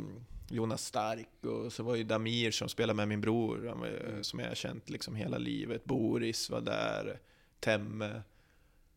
[0.50, 4.24] Jonas Stark och så var ju Damir som spelade med min bror, Mm.
[4.24, 5.86] som jag har känt liksom hela livet.
[5.86, 7.20] Boris var där,
[7.60, 8.22] Temme.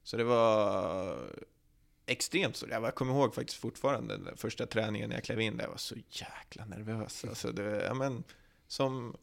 [0.03, 1.19] Så det var
[2.07, 2.69] extremt stort.
[2.71, 5.65] Jag kommer ihåg faktiskt fortfarande den första träningen när jag klev in där.
[5.65, 7.25] Jag var så jäkla nervös.
[7.25, 8.25] Alltså det, ja, men,
[8.67, 9.17] som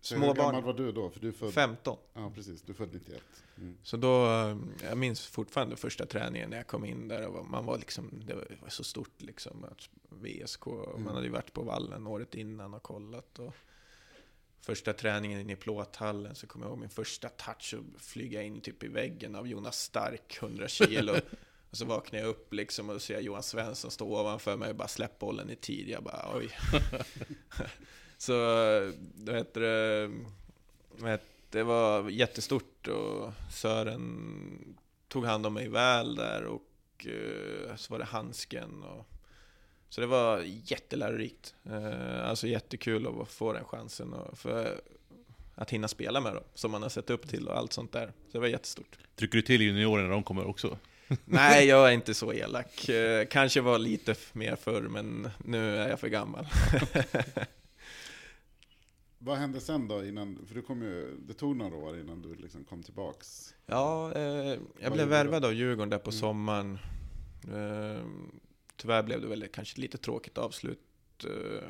[0.00, 1.10] så hur gammal var du då?
[1.10, 1.96] För du född, 15.
[2.14, 3.22] ja precis, du född 91.
[3.56, 3.76] Mm.
[3.82, 7.26] Så då, eh, jag minns fortfarande första träningen när jag kom in där.
[7.26, 9.64] Och man var liksom, det var så stort liksom.
[9.64, 11.04] Att VSK, Mm.
[11.04, 13.38] man hade ju varit på vallen året innan och kollat.
[13.38, 13.54] Och
[14.60, 18.60] första träningen inne i plåthallen så kommer jag ihåg min första touch och flyga in
[18.60, 21.12] typ i väggen av Jonas Stark, 100 kilo.
[21.70, 24.88] och så vaknar jag upp liksom och ser Johan Svensson stå ovanför mig och bara
[24.88, 25.88] släpp bollen i tid.
[25.88, 26.50] Jag bara oj.
[28.18, 28.32] så,
[29.14, 30.10] då heter det,
[30.96, 34.76] vet, det var jättestort och Sören
[35.08, 38.82] tog hand om mig väl där och eh, så var det handsken.
[38.82, 39.06] Och,
[39.88, 41.54] så det var jättelärorikt.
[41.64, 44.80] Eh, alltså jättekul att få den chansen och för
[45.54, 48.06] att hinna spela med dem, som man har sett upp till och allt sånt där.
[48.06, 48.98] Så det var jättestort.
[49.16, 50.78] Trycker du till juniorerna när de kommer också?
[51.24, 52.88] Nej, jag är inte så elak.
[52.88, 56.46] Eh, kanske var lite mer förr, men nu är jag för gammal.
[59.18, 62.34] Vad hände sen då innan, för du kom ju, det tog några år innan du
[62.34, 63.54] liksom kom tillbaks.
[63.66, 66.20] Ja, eh, jag gjorde blev värvad av Djurgården där på Mm.
[66.20, 66.78] sommaren.
[67.54, 68.02] Eh,
[68.78, 71.68] tyvärr blev det väl kanske lite tråkigt avslut eh,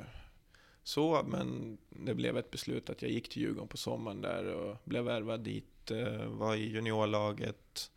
[0.82, 4.76] så, men det blev ett beslut att jag gick till Djurgården på sommaren där och
[4.84, 5.90] blev värvad dit.
[5.90, 7.90] Eh, var i juniorlaget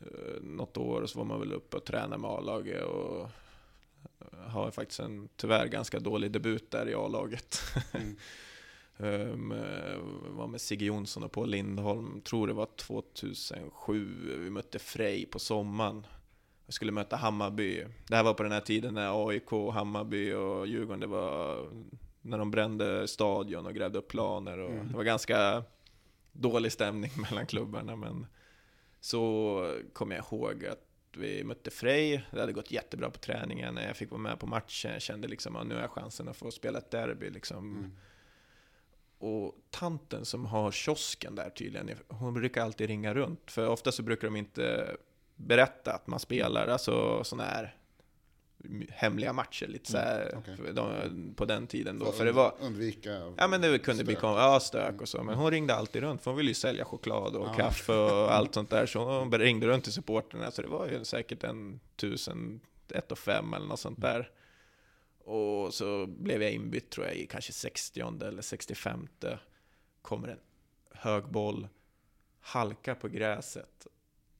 [0.00, 3.28] eh, något år och så var man väl uppe och tränade med A-laget och
[4.46, 7.60] har faktiskt en tyvärr ganska dålig debut där i A-laget.
[7.92, 8.16] Mm.
[9.32, 9.48] um,
[10.36, 14.38] var med Sigge Jonsson och Paul Lindholm, tror det var 2007.
[14.38, 16.06] Vi mötte Frej på sommaren.
[16.68, 17.86] Vi skulle möta Hammarby.
[18.08, 21.68] Det här var på den här tiden när AIK, Hammarby och Djurgården, det var
[22.22, 24.58] när de brände stadion och grävde upp planer.
[24.58, 24.88] Och Mm.
[24.88, 25.62] Det var ganska
[26.32, 27.96] dålig stämning mellan klubbarna.
[27.96, 28.26] Men
[29.00, 30.84] så kommer jag ihåg att
[31.16, 32.24] vi mötte Frej.
[32.30, 33.76] Det hade gått jättebra på träningen.
[33.76, 34.92] Jag fick vara med på matchen.
[34.92, 37.30] Jag kände liksom att nu har jag chansen att få spela ett derby.
[37.30, 37.76] Liksom.
[37.76, 37.92] Mm.
[39.18, 43.50] Och tanten som har kiosken där tydligen, hon brukar alltid ringa runt.
[43.50, 44.96] För ofta så brukar de inte
[45.38, 47.74] berätta att man spelar, alltså sådana här
[48.90, 52.04] hemliga matcher lite så här, Mm, de, på den tiden då.
[52.06, 54.20] För För det var, Undvika Ja men det kunde bli stök.
[54.20, 56.84] kom, ja, stök och så, men hon ringde alltid runt för hon ville ju sälja
[56.84, 57.54] choklad och Ja.
[57.54, 58.86] kaffe och allt sånt där.
[58.86, 62.60] Så hon ringde runt till supporterna, så det var ju säkert en tusen,
[62.94, 64.30] ett och fem eller något sånt där.
[65.24, 69.08] Och så blev jag inbytt tror jag i kanske 60 eller 65
[70.02, 70.38] Kommer en
[70.92, 71.68] hög boll,
[72.40, 73.86] halkar på gräset,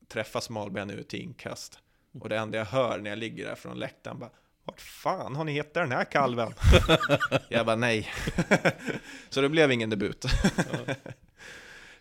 [0.08, 1.78] träffar smalben ut till inkast.
[2.20, 4.30] Och det enda jag hör när jag ligger där från läktaren bara
[4.68, 6.52] Vart fan har ni hittat den här kalven?
[7.48, 8.08] jag bara nej.
[9.28, 10.24] så det blev ingen debut.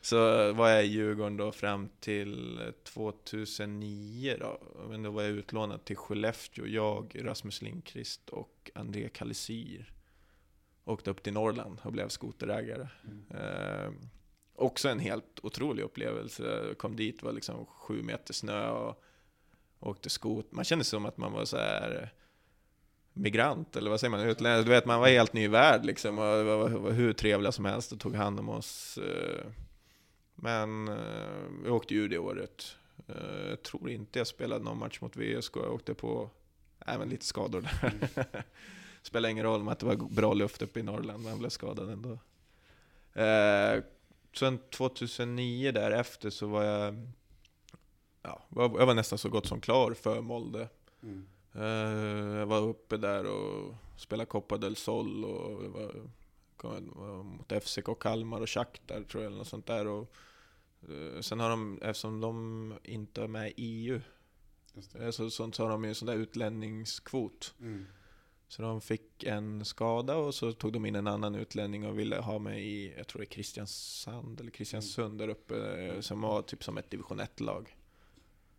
[0.01, 0.17] så
[0.53, 4.59] var jag i Djurgården då fram till 2009 då.
[4.89, 6.67] Men då var jag utlånad till Skellefteå.
[6.67, 9.93] Jag, Rasmus Lindqvist och André Kalisir.
[10.85, 12.87] Åkte upp till Norrland och blev skoterägare.
[13.31, 13.91] Eh,
[14.57, 16.43] också en helt otrolig upplevelse.
[16.67, 19.03] Jag kom dit, var liksom sju meter snö och
[19.79, 20.51] åkte skot.
[20.51, 22.13] Man kände som att man var så här
[23.13, 24.19] migrant, eller vad säger man?
[24.21, 24.65] Utlänning.
[24.65, 26.17] Du vet, man var helt ny värld liksom.
[26.19, 28.97] Och var, var hur trevliga som helst och tog hand om oss.
[28.97, 29.45] eh.
[30.35, 32.75] Men eh, vi åkte ur det året.
[33.07, 35.55] Eh, Jag tror inte jag spelade någon match mot VSK.
[35.55, 36.29] Jag åkte på
[36.85, 37.93] även lite skador där.
[39.01, 41.89] Spelar ingen roll med att det var bra luft uppe i Norrland, jag blev skadad
[41.89, 42.19] ändå.
[44.33, 47.07] Sen 2009 därefter så var jag,
[48.21, 50.69] ja, jag var nästan så gott som klar för Molde.
[51.03, 51.27] Mm.
[51.53, 55.91] Eh, jag var uppe där och spelade Copa del Sol och det var,
[56.57, 59.87] kom- var mot FCK Kalmar och Shakhtar tror jag eller något sånt där.
[59.87, 60.15] Och,
[60.89, 64.01] eh, sen har de, eftersom de inte är med i EU,
[64.99, 67.53] eh, så, så, så har de ju en sån där utlänningskvot.
[67.59, 67.85] Mm.
[68.47, 72.17] Så de fick en skada och så tog de in en annan utlänning och ville
[72.17, 76.41] ha mig i, jag tror det är Kristiansand eller Kristiansund där uppe, eh, som var
[76.41, 77.77] typ som ett division 1-lag.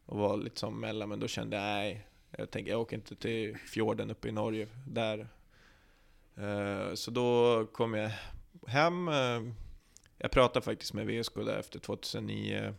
[0.07, 3.17] Och var lite som mellan, men då kände jag nej, jag tänker jag åker inte
[3.17, 5.29] till fjorden uppe i Norge, där.
[6.37, 8.11] Eh, så då kom jag
[8.67, 9.09] hem.
[9.09, 9.43] Eh,
[10.19, 12.75] jag pratade faktiskt med VSK där efter 2009.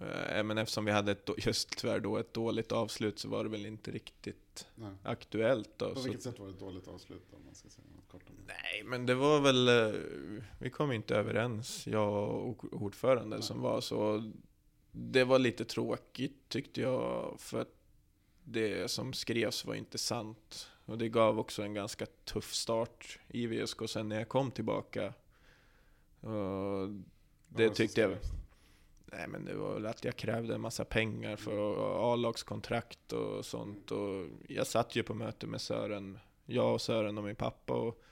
[0.00, 3.50] Eh, Men eftersom vi hade ett, just tyvärr då ett dåligt avslut så var det
[3.50, 4.90] väl inte riktigt Nej.
[5.02, 5.94] aktuellt då.
[5.94, 8.36] På vilket sätt var det ett dåligt avslut om man ska säga något kort om
[8.36, 8.52] det?
[8.62, 10.00] nej, men det var väl, eh,
[10.58, 13.42] vi kom inte överens, jag och ordföranden Nej.
[13.42, 14.32] som var så.
[14.90, 17.72] Det var lite tråkigt tyckte jag, för att
[18.44, 20.68] det som skrevs var inte sant.
[20.84, 25.14] Och det gav också en ganska tuff start i VSK sen när jag kom tillbaka.
[26.20, 26.88] Och
[27.48, 28.18] det tyckte jag?
[29.16, 33.90] Nej men det var väl att jag krävde en massa pengar för A-lagskontrakt och sånt.
[33.90, 37.74] Och jag satt ju på möte med Sören, jag och Sören och min pappa.
[37.74, 38.02] Och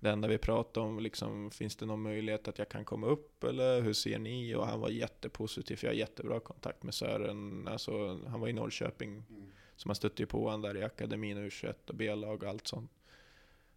[0.00, 3.44] det enda vi pratade om liksom, finns det någon möjlighet att jag kan komma upp
[3.44, 4.54] eller hur ser ni?
[4.54, 7.68] Och han var jättepositiv, för jag har jättebra kontakt med Sören.
[7.68, 9.46] Alltså, han var i Norrköping, Mm.
[9.76, 12.90] så man stötte ju på honom där i akademin, U21 och B-lag och allt sånt.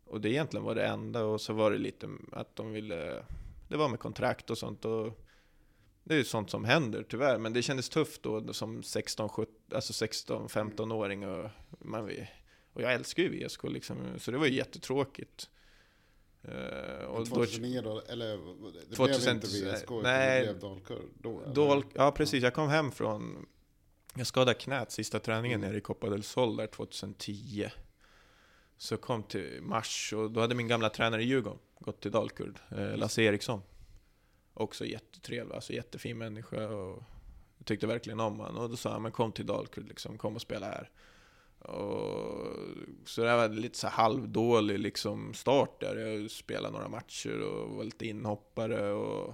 [0.06, 1.24] Och det egentligen var det enda.
[1.26, 3.24] Och så var det lite att de ville,
[3.68, 4.86] det var med kontrakt och sånt.
[4.86, 5.20] Och
[6.04, 9.56] det är ju sånt som händer tyvärr, men det kändes tufft då som 16, 17,
[9.74, 12.10] alltså 16 15-åring och, man,
[12.74, 15.50] och jag älskar ju VSK liksom, så det var ju jättetråkigt.
[16.42, 18.38] Men och då, 2009 då, eller
[18.90, 20.40] det 2000 blev inte VSK, nej.
[20.40, 21.42] det blev Dalkurd då?
[21.54, 23.46] då, ja precis, jag kom hem från,
[24.16, 25.70] jag skadade knät sista träningen Mm.
[25.70, 27.70] nere i Copa del Sol där 2010.
[28.78, 32.60] Så kom till mars och då hade min gamla tränare i Djurgården gått till Dalkurd,
[32.70, 33.62] eh, Lasse Eriksson.
[34.54, 37.04] Också jättetrevlig, alltså jättefin människa och
[37.58, 38.64] jag tyckte verkligen om honom.
[38.64, 40.90] Och då sa han, men kom till Dalkurd liksom, kom och spela här.
[41.60, 42.48] Och,
[43.06, 45.96] så det var lite så halvdålig liksom start där.
[45.96, 49.34] Jag spelade några matcher och var lite inhoppare och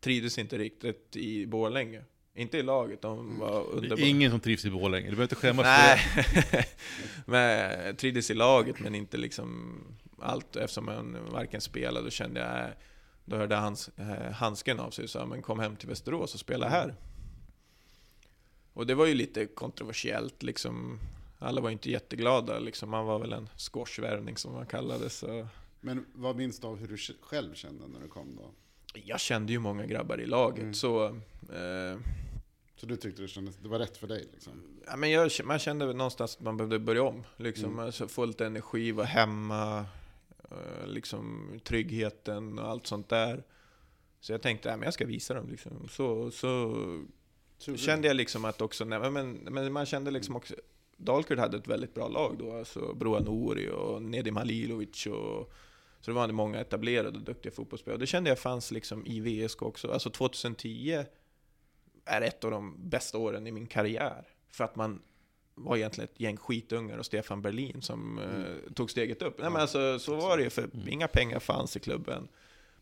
[0.00, 2.04] trivdes inte riktigt i Borlänge.
[2.34, 4.00] Inte i laget, de var Det underbara.
[4.00, 6.64] ingen som trivs i Borlänge, du behöver inte skämmas Nej, för det.
[7.26, 9.78] men jag trivdes i laget men inte liksom
[10.18, 10.56] allt.
[10.56, 12.70] Eftersom man varken spelade och kände jag,
[13.24, 16.40] då hörde hans, eh, handsken av sig och sa men kom hem till Västerås och
[16.40, 16.94] spela här.
[18.72, 20.98] Och det var ju lite kontroversiellt liksom.
[21.38, 22.58] alla var inte jätteglada.
[22.58, 22.90] Liksom.
[22.90, 25.46] Man var väl en squashvärvning som man kallade så.
[25.80, 28.50] Men vad minns du av hur du själv kände när du kom då?
[28.94, 30.74] Jag kände ju många grabbar i laget, Mm.
[30.74, 31.06] så...
[31.52, 31.98] Eh,
[32.76, 34.52] Så du tyckte det, kändes, det var rätt för dig liksom?
[34.86, 37.24] ja, men jag, man kände väl någonstans att man behövde börja om.
[37.36, 37.78] Liksom, Mm.
[37.84, 39.86] alltså, få lite energi, vara hemma,
[40.86, 43.44] liksom, tryggheten och allt sånt där.
[44.20, 45.48] Så jag tänkte, ja, men jag ska visa dem.
[45.48, 45.88] Liksom.
[45.88, 50.54] Så, så kände jag liksom att också, nej, men, men man kände liksom också,
[50.96, 55.52] Dalkurd hade ett väldigt bra lag då, alltså Broa Nouri och Nedim Halilovic och
[56.00, 57.94] så det var många etablerade och duktiga fotbollsspelare.
[57.94, 59.92] Och det kände jag fanns liksom i VSK också.
[59.92, 61.04] Alltså 2010
[62.04, 64.28] är ett av de bästa åren i min karriär.
[64.50, 65.02] För att man
[65.64, 69.38] var egentligen ett gäng skitungar och Stefan Berlin som eh, tog steget upp.
[69.40, 72.28] Nej, men alltså, så var det ju, för inga pengar fanns i klubben.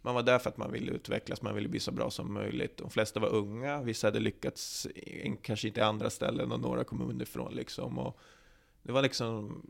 [0.02, 2.76] Man var där för att man ville utvecklas, man ville bli så bra som möjligt.
[2.76, 6.84] De flesta var unga, vissa hade lyckats, i- kanske inte i andra ställen och några
[6.84, 7.98] kom underifrån liksom.
[7.98, 8.18] Och
[8.82, 9.62] det var liksom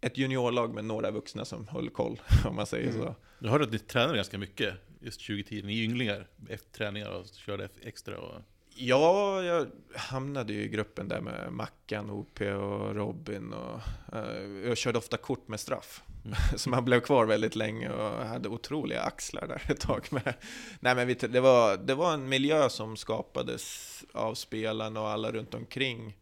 [0.00, 3.14] ett juniorlag med några vuxna som höll koll, om man säger så.
[3.38, 7.26] Jag hörde att ni tränade ganska mycket just 2010, ni är ynglingar efter träningar och
[7.26, 8.40] körde extra och...
[8.74, 13.80] Ja, jag hamnade ju i gruppen där med Mackan, OP och Robin och
[14.16, 16.02] eh, jag körde ofta kort med straff.
[16.24, 16.36] Mm.
[16.56, 20.34] Så man blev kvar väldigt länge och hade otroliga axlar där ett tag med.
[20.80, 25.32] Nej men vi, det, var, det var en miljö som skapades av spelarna och alla
[25.32, 26.16] runt omkring.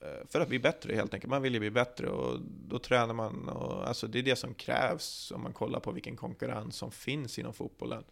[0.00, 1.30] eh, För att bli bättre helt enkelt.
[1.30, 3.48] Man vill ju bli bättre och då tränar man.
[3.48, 7.38] Och, alltså det är det som krävs om man kollar på vilken konkurrens som finns
[7.38, 8.04] inom fotbollen.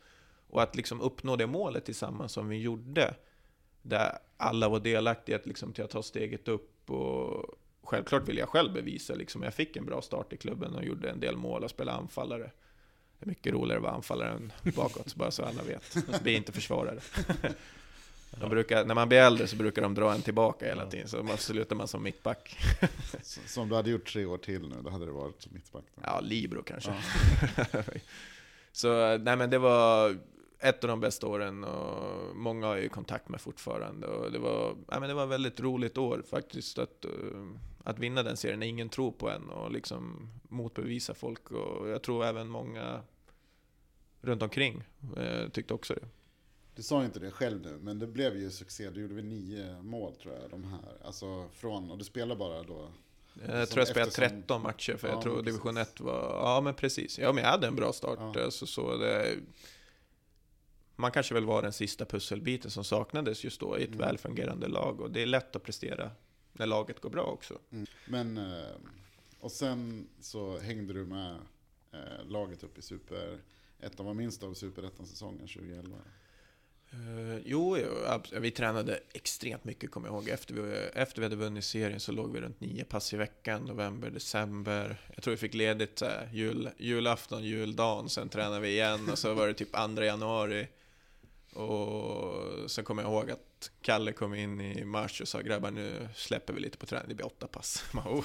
[0.49, 3.15] Och att liksom uppnå det målet tillsammans som vi gjorde
[3.85, 6.91] där alla var delaktiga liksom, till att ta steget upp.
[6.91, 10.85] Och självklart vill jag själv bevisa, liksom, jag fick en bra start i klubben och
[10.85, 12.51] gjorde en del mål och spelade anfallare.
[13.19, 15.97] Det är mycket roligare att vara anfallare än bakåt, bara så alla vet.
[16.23, 17.01] Vi är inte försvarare.
[18.41, 21.23] De brukar, när man blir äldre så brukar de dra en tillbaka hela tiden, så
[21.23, 22.57] man slutar man som mittback.
[23.23, 25.85] Så- om du hade gjort tre år till nu, då hade det varit mittback?
[25.95, 26.03] då?
[26.05, 26.95] Ja, Libro kanske.
[27.57, 27.83] Ja.
[28.73, 30.17] så nej men det var
[30.59, 34.07] ett av de bästa åren och många har jag ju kontakt med fortfarande.
[34.07, 37.11] Och det var, nej men det var ett väldigt roligt år faktiskt att, eh,
[37.85, 41.51] att vinna den serien när ingen tror på en och liksom motbevisa folk.
[41.51, 43.01] Och jag tror även många
[44.21, 44.83] runt omkring
[45.17, 46.07] eh, tyckte också det.
[46.77, 48.91] Du sa inte det själv nu, men det blev ju succé.
[48.91, 51.07] Du gjorde väl nio mål tror jag, de här.
[51.07, 52.89] Alltså från, och du spelar bara då?
[53.47, 55.95] Jag Som tror jag spelade eftersom- 13 matcher, för Ja, jag tror division precis.
[55.95, 56.23] 1 var...
[56.43, 57.19] Ja, men precis.
[57.19, 58.19] Ja, men jag hade en bra start.
[58.35, 58.45] Ja.
[58.45, 59.35] Alltså, så det,
[60.97, 63.99] man kanske väl var den sista pusselbiten som saknades just då i ett Mm.
[63.99, 65.01] välfungerande lag.
[65.01, 66.11] Och det är lätt att prestera
[66.53, 67.59] när laget går bra också.
[67.73, 67.87] Mm.
[68.07, 68.75] Men, eh,
[69.41, 71.37] och sen så hängde du med
[71.93, 74.07] eh, laget upp i Superettan.
[74.07, 75.97] Vad minns du av Superettan-säsongen 2011?
[76.95, 80.29] Uh, jo, jo, vi tränade extremt mycket, kommer jag ihåg.
[80.29, 83.65] Efter vi, efter vi hade vunnit serien så låg vi runt nio pass i veckan,
[83.65, 85.01] november, december.
[85.15, 89.35] Jag tror vi fick ledigt här, jul, julafton, juldagen, sen tränade vi igen och så
[89.35, 90.69] var det typ 2 januari.
[91.55, 96.09] Och sen kommer jag ihåg att Kalle kom in i mars och sa grabbar nu
[96.15, 97.85] släpper vi lite på träning, det blir åtta pass.
[97.95, 98.25] "Oh."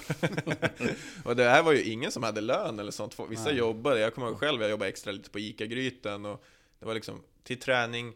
[1.24, 3.58] och det här var ju ingen som hade lön eller sånt, vissa Nej.
[3.58, 6.44] jobbade, jag kommer ihåg själv, jag jobbade extra lite på ICA-grytan och
[6.80, 8.14] det var liksom till träning,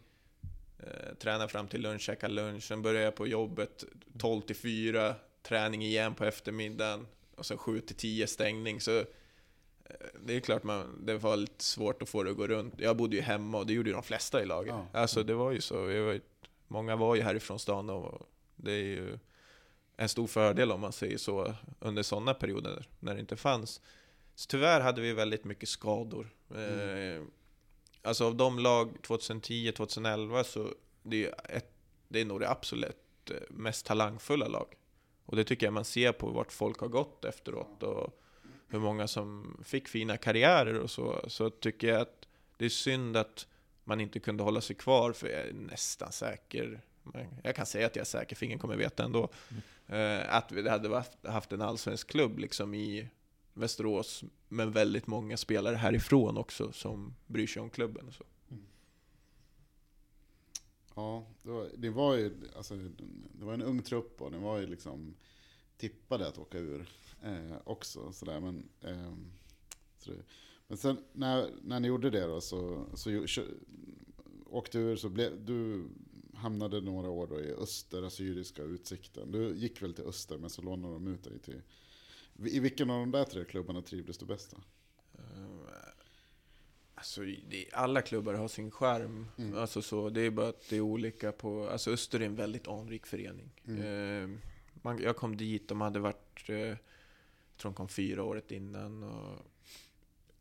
[0.80, 3.84] eh, träna fram till lunch, käka lunch, sen började jag på jobbet
[4.20, 8.82] 12 till 4, träning igen på eftermiddagen och sen 7 till 10 stängning.
[8.82, 9.03] Så
[10.19, 12.73] det är klart man, det var lite svårt att få det att gå runt.
[12.77, 14.75] Jag bodde ju hemma och det gjorde ju de flesta i laget.
[14.91, 14.99] Ja.
[14.99, 15.75] Alltså det var ju så.
[15.75, 16.21] Var,
[16.67, 19.19] många var ju härifrån stan och det är ju
[19.97, 23.81] en stor fördel om man säger så under sådana perioder när det inte fanns.
[24.36, 26.29] Så tyvärr hade vi väldigt mycket skador.
[26.55, 27.23] Eh,
[28.01, 30.73] alltså av de lag 2010-2011 så
[31.03, 31.71] det är, ett,
[32.07, 34.75] det är nog det absolut eh, mest talangfulla lag.
[35.25, 38.19] Och det tycker jag man ser på vart folk har gått efteråt och
[38.74, 41.26] hur många som fick fina karriärer och så.
[41.28, 43.47] Så tycker jag att det är synd att
[43.84, 46.82] man inte kunde hålla sig kvar, för jag är nästan säker,
[47.43, 49.30] jag kan säga att jag är säker, för ingen kommer veta ändå,
[49.88, 53.07] eh, att vi hade haft en allsvensk klubb liksom i
[53.53, 58.07] Västerås, men väldigt många spelare härifrån också som bryr sig om klubben.
[58.07, 58.24] Och så.
[60.95, 62.76] Ja, det var, det var ju alltså,
[63.32, 65.15] det var en ung trupp och den var ju liksom
[65.78, 66.89] tippade att åka ur
[67.24, 68.11] eh, också.
[68.11, 68.39] Sådär.
[68.39, 69.32] Men, ehm,
[69.97, 70.24] så det,
[70.67, 73.28] men sen när, när ni gjorde det då så, så
[74.45, 75.86] åkte ur så blev du
[76.34, 79.32] hamnade några år då i Öster, Assyriska Utsikten.
[79.32, 81.61] Du gick väl till Öster men så lånade de ut dig till...
[82.45, 84.57] I vilken av de där tre klubbarna trivdes du bäst då?
[85.13, 85.84] Eh,
[86.95, 89.28] Alltså, det, alla klubbar har sin charm.
[89.38, 89.57] Mm.
[89.57, 91.69] Alltså, så, det är bara att det är olika på...
[91.69, 93.51] Alltså Öster är en väldigt anrik förening.
[93.67, 93.82] Mm.
[93.82, 94.39] Eh,
[94.74, 96.78] man, jag kom dit, de hade varit, eh,
[97.64, 99.39] tror de kom fyra året innan och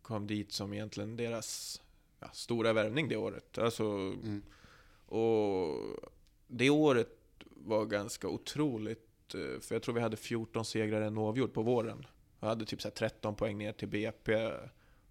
[0.02, 1.80] kom dit som egentligen deras
[2.20, 3.58] ja, stora värvning det året.
[3.58, 4.42] Alltså, Mm.
[5.06, 5.78] och
[6.46, 7.18] det året
[7.50, 12.06] var ganska otroligt, eh, för jag tror vi hade 14 segrar en oavgjord på våren.
[12.40, 14.50] Jag hade typ så här 13 poäng ner till BP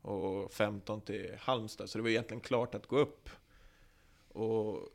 [0.01, 3.30] och 15 till Halmstad, så det var egentligen klart att gå upp.
[4.28, 4.89] Och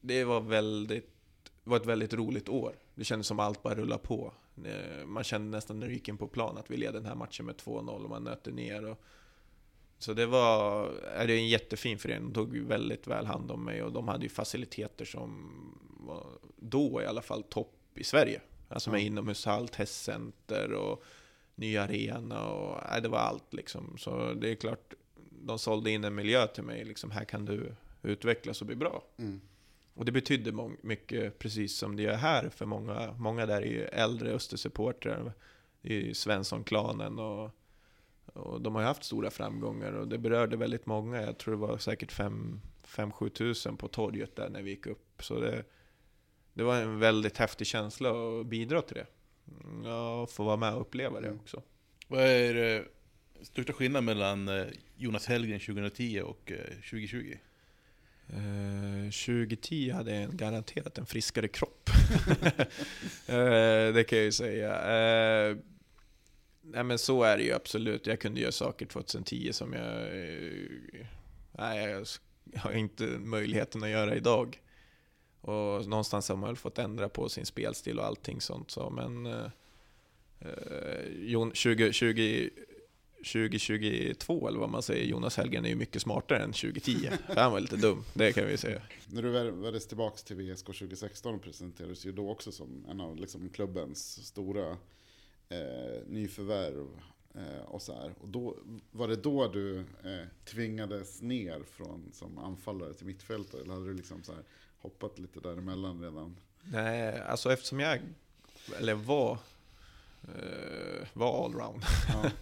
[0.00, 1.10] det var väldigt,
[1.64, 2.76] var ett väldigt roligt år.
[2.94, 4.34] Det kändes som allt bara rullade på.
[4.64, 7.14] Eh, Man kände nästan när du gick in på plan att vi ledde den här
[7.14, 8.84] matchen med 2-0 och man nötte ner.
[8.84, 9.00] Och,
[9.98, 12.32] så det var är det en jättefin förening.
[12.32, 15.50] De tog väldigt väl hand om mig och de hade ju faciliteter som
[16.06, 16.26] var
[16.56, 18.40] då i alla fall topp i Sverige.
[18.68, 19.04] Alltså med Ja.
[19.06, 21.02] inomhushall, testcenter och
[21.54, 23.98] ny arena och nej, det var allt liksom.
[23.98, 24.94] Så det är klart,
[25.30, 26.84] de sålde in en miljö till mig.
[26.84, 29.02] Liksom, här kan du utvecklas och bli bra.
[29.16, 29.40] Mm.
[29.94, 33.84] Och det betydde mycket, precis som det gör här, för många, många där är ju
[33.84, 35.32] äldre Östersupportrar.
[35.82, 37.50] Det är ju Svensson-klanen och,
[38.32, 41.22] och de har ju haft stora framgångar och det berörde väldigt många.
[41.22, 45.24] Jag tror det var säkert 5-7 tusen på torget där när vi gick upp.
[45.24, 45.64] Så det,
[46.52, 49.06] det var en väldigt häftig känsla att bidra till det.
[49.84, 51.40] Ja, få vara med och uppleva det Mm.
[51.40, 51.62] också.
[52.08, 52.82] Vad är eh,
[53.42, 54.66] största skillnaden mellan eh,
[54.96, 57.36] Jonas Hellgren 2010 och eh, 2020?
[58.32, 61.90] Eh, 2010 hade jag garanterat en friskare kropp.
[63.26, 64.72] Eh, det kan jag ju säga.
[64.74, 65.56] Eh,
[66.62, 68.06] nej men så är det ju absolut.
[68.06, 69.92] Jag kunde göra saker 2010 som jag...
[70.02, 71.06] eh,
[71.52, 72.04] nej,
[72.52, 74.60] jag har inte möjligheten att göra idag.
[75.40, 78.70] Och någonstans har man väl fått ändra på sin spelstil och allting sånt.
[78.70, 79.46] Så, men eh,
[80.40, 82.50] eh, Jon- 20, 20,
[83.24, 87.10] 2022, eller vad man säger, Jonas Hellgren är ju mycket smartare än 2010.
[87.26, 88.82] För han var lite dum, det kan vi säga.
[89.06, 93.48] När du värvades tillbaka till VSK 2016 presenterades ju då också som en av liksom
[93.48, 94.70] klubbens stora
[95.48, 96.86] eh, nyförvärv.
[97.34, 98.14] Eh, och, så här.
[98.20, 98.56] och då,
[98.90, 103.62] var det då du eh, tvingades ner från som anfallare till mittfältare?
[103.62, 104.42] Eller hade du liksom så här
[104.78, 106.36] hoppat lite däremellan redan?
[106.62, 108.00] Nej, alltså eftersom jag,
[108.78, 109.38] eller var,
[110.22, 112.30] eh, var allround, Ja.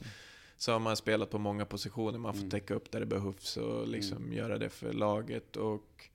[0.61, 2.19] så har man spelat på många positioner.
[2.19, 2.51] Man får Mm.
[2.51, 5.57] täcka upp där det behövs och liksom göra det för laget.
[5.57, 6.09] Och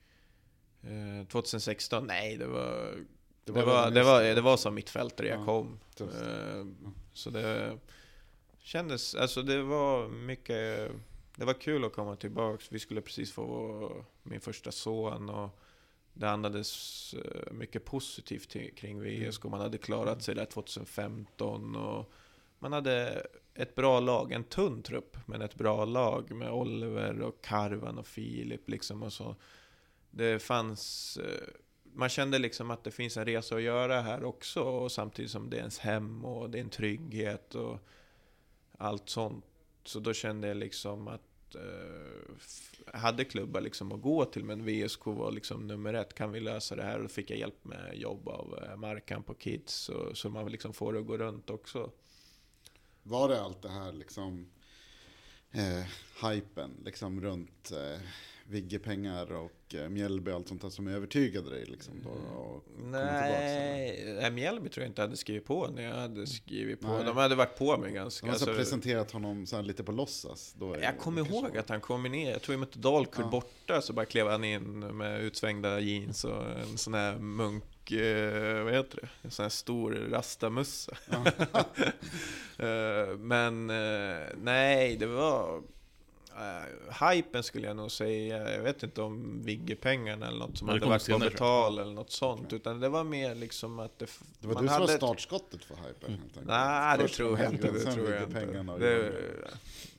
[0.83, 2.95] eh, 2016, nej, det var
[3.43, 5.79] det var, det var, det var, det var som mittfältare jag Ja, kom.
[5.99, 6.65] Eh,
[7.13, 7.77] Så det
[8.59, 10.91] kändes, alltså det var mycket,
[11.35, 12.71] det var kul att komma tillbaks.
[12.71, 15.49] Vi skulle precis få min första son och
[16.13, 19.43] det andades eh, mycket positivt kring VSK.
[19.43, 22.11] Man hade klarat sig där 2015 och
[22.59, 27.43] man hade ett bra lag, en tunn trupp, men ett bra lag med Oliver och
[27.43, 29.35] Karvan och Filip liksom och så.
[30.11, 31.47] Det fanns, eh,
[31.93, 35.49] man kände liksom att det finns en resa att göra här också och samtidigt som
[35.49, 37.79] det är ens hem och det är en trygghet och
[38.77, 39.45] allt sånt.
[39.83, 42.35] Så då kände jag liksom att eh,
[42.91, 46.13] jag hade klubbar liksom att gå till men VSK var liksom nummer ett.
[46.13, 46.95] Kan vi lösa det här?
[46.95, 50.51] Och då fick jag hjälp med jobb av eh, Markan på Kids och, så man
[50.51, 51.91] liksom får det att gå runt också.
[53.07, 54.47] Var det allt det här liksom
[55.51, 55.83] eh,
[56.31, 57.99] hypen liksom runt eh,
[58.47, 62.09] Vigge-pengar och eh, Mjällby och allt sånt där som övertygade dig liksom då?
[62.09, 64.21] Och tillbaks, eller?
[64.21, 66.87] Nej, Mjällby tror jag inte hade skrivit på när jag hade skrivit på.
[66.87, 67.05] Nej.
[67.05, 68.25] De hade varit på mig ganska.
[68.27, 70.55] De så alltså- presenterat honom så lite på låtsas.
[70.59, 71.59] Då Jag kommer ihåg så.
[71.59, 73.29] att han kom in, jag tror vi mötte Dalkurd Ja.
[73.29, 78.63] borta, så bara klev han in med utsvängda jeans och en sån här munk, eh,
[78.63, 79.07] vad heter det?
[79.21, 80.97] En sån här stor rastamössa.
[82.57, 85.61] Eh, Men eh, nej, det var...
[86.37, 88.55] Uh, hypen skulle jag nog säga.
[88.55, 92.11] Jag vet inte om Vigge-pengarna eller något som det hade varit på betal eller något
[92.11, 92.53] sånt.
[92.53, 94.05] Utan det var mer liksom att det...
[94.39, 96.45] Det var man du som var hade- startskottet för hypen helt enkelt.
[96.47, 97.71] Nej, det Först tror jag inte.
[97.71, 98.45] Det tror jag inte.
[98.79, 99.11] Det,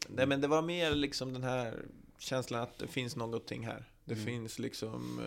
[0.08, 1.74] nej, men det var mer liksom den här
[2.18, 3.84] känslan att det finns någonting här.
[4.04, 4.26] Det Mm.
[4.26, 5.20] finns liksom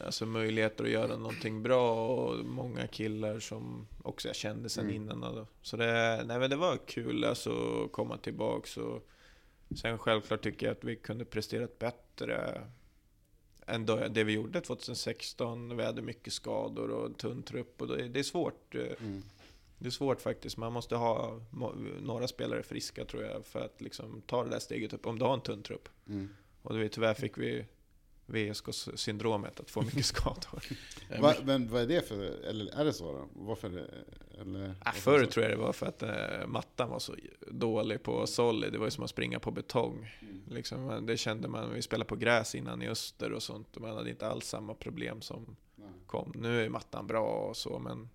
[0.00, 4.96] alltså möjligheter att göra någonting bra och många killar som också jag kände sedan Mm.
[4.96, 5.22] innan.
[5.24, 8.76] och- Så det, nej, men det var kul alltså att komma tillbaks.
[8.76, 9.08] Och
[9.80, 12.62] sen självklart tycker jag att vi kunde presterat bättre
[13.66, 15.76] än då- det vi gjorde 2016.
[15.76, 18.74] Vi hade mycket skador och tunn trupp och det, är svårt.
[18.74, 19.22] eh, Mm.
[19.78, 20.56] det är svårt faktiskt.
[20.56, 21.40] Man måste ha
[22.00, 25.06] några spelare friska tror jag för att liksom ta det där steget upp.
[25.06, 25.88] Om du har en tunn trupp.
[26.08, 26.28] Mm.
[26.62, 27.64] Och det, tyvärr fick vi
[28.28, 30.62] VSK-syndromet att få mycket skador.
[31.10, 33.28] Eh, Va, men vad är det för, eller är det så då?
[33.32, 33.68] Varför?
[34.40, 37.14] Eller, Äh, varför förr tror jag det var för att eh, mattan var så
[37.50, 38.72] dålig på solid.
[38.72, 40.14] Det var ju som att springa på betong.
[40.20, 40.42] Mm.
[40.48, 43.76] Liksom, det kände man, vi spelade på gräs innan i öster och sånt.
[43.76, 45.88] Och man hade inte alls samma problem som Nej.
[46.06, 46.32] kom.
[46.36, 48.08] Nu är mattan bra och så, men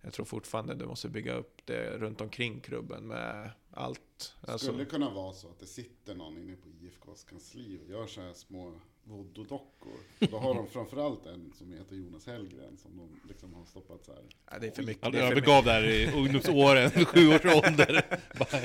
[0.00, 4.34] jag tror fortfarande du måste bygga upp det runt omkring klubben med allt.
[4.40, 7.90] Alltså, Skulle det kunna vara så att det sitter någon inne på IFKs kansli och
[7.90, 8.72] gör så här små
[9.04, 9.98] voodoo-dockor?
[10.18, 14.12] Då har de framförallt en som heter Jonas Hellgren som de liksom har stoppat så
[14.12, 14.22] här.
[14.50, 15.02] ja, det är för mycket.
[15.04, 18.18] Han det övergav där i ungdomsåren, sju års ålder.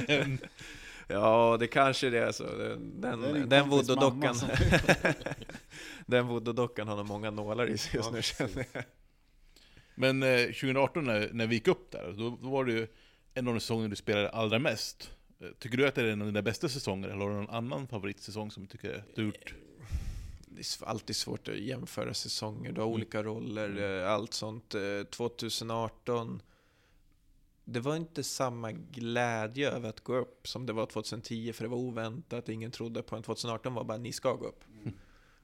[0.07, 0.37] En-
[1.07, 2.43] Ja, det kanske det är så.
[2.43, 4.35] Den, Det den, den voodoo-dockan
[6.05, 8.83] Den voodoo-dockan har nog många nålar i sig just nu känner jag.
[9.95, 12.87] Men eh, 2018 när, när vi gick upp där, då, då var det ju
[13.33, 15.11] en av de säsonger du spelade allra mest.
[15.41, 17.49] Eh, Tycker du att det är en av dina bästa säsonger, eller har du någon
[17.49, 19.53] annan favoritsäsong som du tycker du har gjort?
[20.55, 22.71] Det är alltid svårt att jämföra säsonger.
[22.71, 24.75] Du har olika roller, eh, allt sånt.
[24.75, 26.41] Eh, 2018
[27.65, 31.69] det var inte samma glädje över att gå upp som det var 2010, för det
[31.69, 33.23] var oväntat, ingen trodde på en.
[33.23, 34.63] 2018 var bara, ni ska gå upp.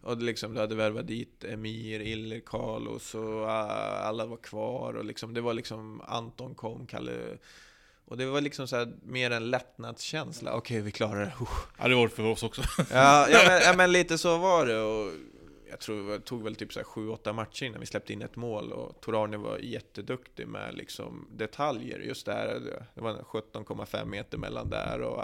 [0.01, 3.67] Och det liksom, du hade värvat dit Emir, Iller, Carlos och ah,
[3.99, 4.93] alla var kvar.
[4.93, 7.37] Och liksom, det var liksom, Anton kom, Kalle...
[8.11, 10.53] Och det var liksom så här, mer en lättnadskänsla.
[10.53, 11.33] Okej, vi klarar det.
[11.79, 12.61] Ja, det var det för oss också.
[12.91, 14.81] Ja, ja, men, ja, men lite så var det.
[14.81, 15.11] Och
[15.69, 18.21] jag tror det tog väl typ så här sju, åtta matcher innan vi släppte in
[18.21, 18.71] ett mål.
[18.71, 21.99] Och Tor-Arne var jätteduktig med liksom detaljer.
[21.99, 22.59] Just där,
[22.95, 25.23] det var 17,5 meter mellan där och,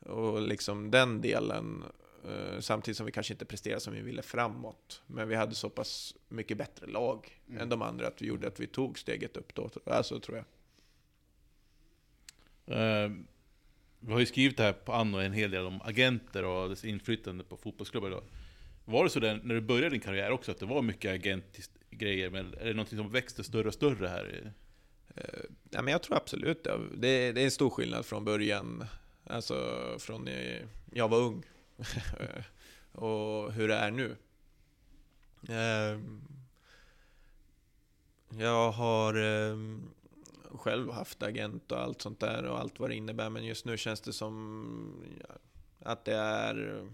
[0.00, 1.84] och liksom den delen.
[2.24, 5.02] eh, Samtidigt som vi kanske inte presterade som vi ville framåt.
[5.06, 7.60] Men vi hade så pass mycket bättre lag Mm.
[7.62, 9.70] än de andra att vi gjorde att vi tog steget upp då.
[9.86, 10.44] Alltså tror jag.
[12.66, 13.10] Eh,
[14.00, 16.84] vi har ju skrivit det här på Anno en hel del om agenter och dess
[16.84, 18.24] inflytande på fotbollsklubbar idag.
[18.84, 22.30] Var det så där, när du började din karriär också, att det var mycket agentgrejer?
[22.30, 24.52] Men är det någonting som växte större och större här?
[25.14, 25.24] Eh,
[25.70, 26.78] ja, men jag tror absolut det.
[26.94, 28.84] Det, det är en stor skillnad från början.
[29.24, 29.54] Alltså
[29.98, 31.42] från när jag var ung
[32.92, 34.16] och hur det är nu.
[35.48, 36.22] Ehm,
[38.38, 39.90] jag har ehm,
[40.50, 43.30] själv haft agent och allt sånt där och allt vad det innebär.
[43.30, 45.04] Men just nu känns det som
[45.78, 46.84] att det är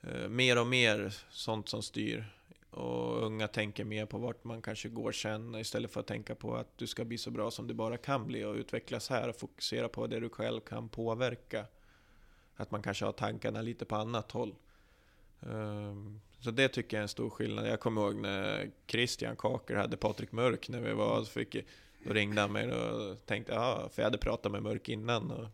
[0.00, 2.34] eh, mer och mer sånt som styr.
[2.70, 6.56] Och unga tänker mer på vart man kanske går sen istället för att tänka på
[6.56, 9.36] att du ska bli så bra som du bara kan bli och utvecklas här och
[9.36, 11.66] fokusera på det du själv kan påverka.
[12.56, 14.54] Att man kanske har tankarna lite på annat håll.
[15.40, 17.68] Ehm, så det tycker jag är en stor skillnad.
[17.68, 21.56] Jag kommer ihåg när Christian Kaker hade Patrik Mörk när vi var, så fick,
[22.04, 25.30] då ringde han mig och tänkte, ja, för jag hade pratat med Mörk innan.
[25.30, 25.48] Och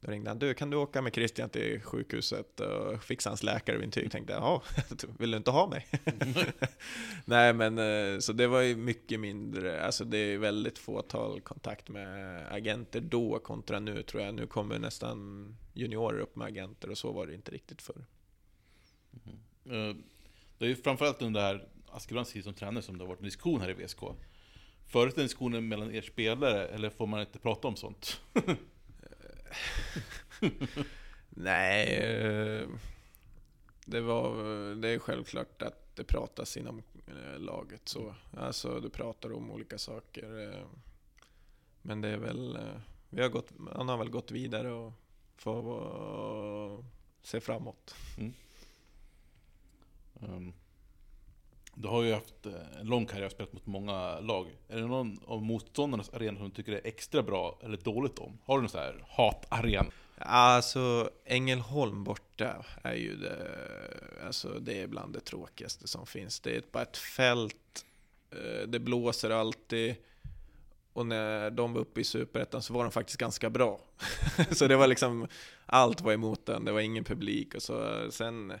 [0.00, 4.10] då ringde han, du kan du åka med Christian till sjukhuset och fixa hans läkarintyg?
[4.10, 4.62] Tänkte jag, ja,
[5.18, 5.86] vill du inte ha mig?
[7.24, 11.88] Nej men eh, så det var ju mycket mindre, alltså det är väldigt fåtal kontakt
[11.88, 14.34] med agenter då kontra nu tror jag.
[14.34, 18.04] Nu kommer nästan juniorer upp med agenter och så var det inte riktigt förr.
[19.10, 19.90] Mm-hmm.
[19.90, 19.96] Eh,
[20.58, 23.18] det är ju framförallt under det här Askebrands tid som tränare som det har varit
[23.18, 24.00] en diskussion här i VSK.
[24.86, 28.20] Förut en diskussion mellan er spelare, eller får man inte prata om sånt?
[31.28, 32.68] Nej, eh,
[33.86, 34.34] det, var,
[34.74, 38.14] det är självklart att det pratas inom eh, laget så.
[38.36, 40.52] Alltså du pratar om olika saker.
[40.52, 40.66] eh,
[41.82, 42.58] Men det är väl,
[43.10, 44.92] vi har gått, han har väl gått vidare och
[45.36, 46.84] får
[47.22, 47.94] se framåt.
[50.20, 50.54] Um,
[51.74, 54.46] du har ju haft eh, en lång karriär och spelat mot många lag.
[54.68, 58.38] Är det någon av motståndarnas arenor som du tycker är extra bra eller dåligt om?
[58.44, 59.90] Har du någon sån här hatarena?
[60.18, 63.58] Alltså Ängelholm borta är ju det,
[64.26, 66.40] alltså det är bland det tråkigaste som finns.
[66.40, 67.84] Det är bara ett fält,
[68.30, 69.94] eh, det blåser alltid.
[70.92, 73.80] Och när de var uppe i Superettan så var de faktiskt ganska bra.
[74.50, 75.28] så det var liksom,
[75.66, 78.06] allt var emot den, det var ingen publik och så.
[78.10, 78.52] Sen,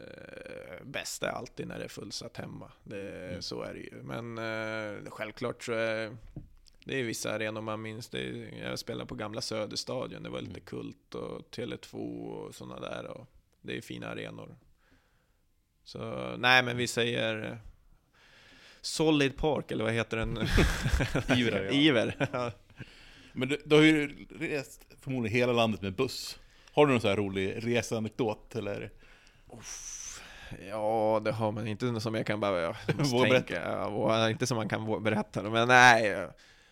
[0.00, 2.72] eh, bäst är alltid när det är fullsatt hemma.
[2.84, 4.02] Det, Så är det ju.
[4.02, 6.16] Men eh, självklart så är
[6.84, 8.08] det är vissa arenor man minns.
[8.08, 11.96] Det är, jag spelade på gamla Söderstadion, det var lite kult och Tele2
[12.28, 13.06] och sådana där.
[13.06, 13.26] Och
[13.60, 14.56] det är fina arenor.
[15.84, 17.56] Så nej, men vi säger eh,
[18.80, 20.38] Solid Park, eller vad heter den?
[21.38, 21.72] Iver, ja.
[21.72, 22.28] Iver.
[23.32, 26.38] Men du, du har ju rest förmodligen hela landet med buss.
[26.72, 28.90] Har du någon sån här rolig reseanekdot eller?
[30.68, 32.74] Ja, det har man inte som jag kan bara
[33.30, 33.86] tänka.
[33.86, 35.42] Och inte som man kan berätta.
[35.42, 36.28] Men nej,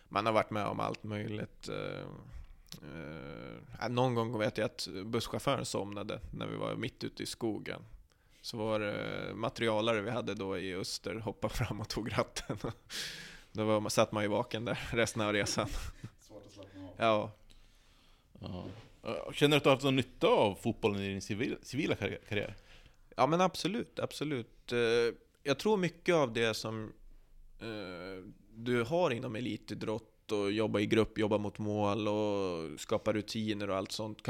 [0.09, 1.69] man har varit med om allt möjligt.
[1.69, 2.01] Eh,
[3.81, 7.81] eh, någon gång vet jag att busschauffören somnade när vi var mitt ute i skogen.
[8.41, 8.95] Så var det
[9.35, 12.57] materialare vi hade då i Öster, hoppade fram och tog ratten.
[13.53, 15.67] Då var, satt man ju vaken där resten av resan.
[16.19, 16.91] Svårt att slappna av.
[16.97, 17.31] Ja,
[18.39, 18.65] Ja.
[19.03, 21.95] Eh, Känner du att du har haft någon nytta av fotbollen i din civil, civila
[21.95, 22.55] karriär- karriär?
[23.21, 24.71] Ja men absolut, absolut.
[24.71, 26.93] Eh, Jag tror mycket av det som
[27.59, 33.69] eh, du har inom elitidrott och jobba i grupp, jobba mot mål och skapa rutiner
[33.69, 34.27] och allt sånt.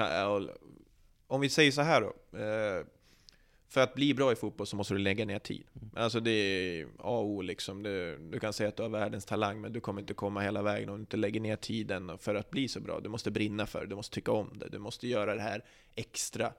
[1.28, 2.38] Om vi säger så här då.
[2.38, 2.86] eh,
[3.68, 5.64] För att bli bra i fotboll så måste du lägga ner tid.
[5.96, 7.84] Alltså det är A och O liksom.
[7.84, 10.62] Du, du kan säga att du har världens talang, men du kommer inte komma hela
[10.62, 13.00] vägen om du inte lägger ner tiden för att bli så bra.
[13.00, 15.64] Du måste brinna för det, du måste tycka om det, du måste göra det här
[15.96, 16.54] extra.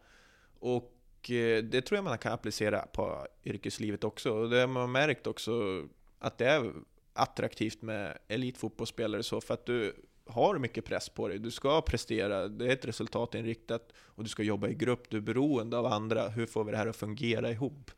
[0.61, 0.99] Och
[1.31, 4.33] Eh, det tror jag man kan applicera på yrkeslivet också.
[4.33, 5.85] Och det har man märkt också
[6.19, 6.73] att det är
[7.13, 9.95] attraktivt med elitfotbollsspelare så för att du
[10.27, 11.39] har mycket press på dig.
[11.39, 15.11] Du ska prestera, det är ett resultatinriktat och du ska jobba i grupp.
[15.11, 16.29] Du är beroende av andra.
[16.29, 17.91] Hur får vi det här att fungera ihop?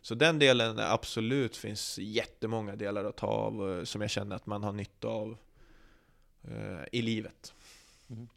[0.00, 4.36] Så den delen är absolut finns jättemånga delar att ta av eh, som jag känner
[4.36, 5.36] att man har nytta av
[6.42, 7.54] eh, i livet.
[8.10, 8.28] Mm.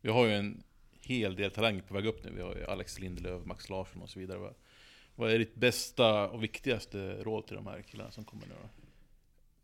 [0.00, 0.62] Vi har ju en
[1.10, 2.30] hel del talanger på väg upp nu.
[2.36, 4.38] Vi har ju Alex Lindelöf, Max Larsson och så vidare.
[4.38, 4.54] Vad-
[5.14, 8.68] Vad är ditt bästa och viktigaste råd till de här killarna som kommer nu då?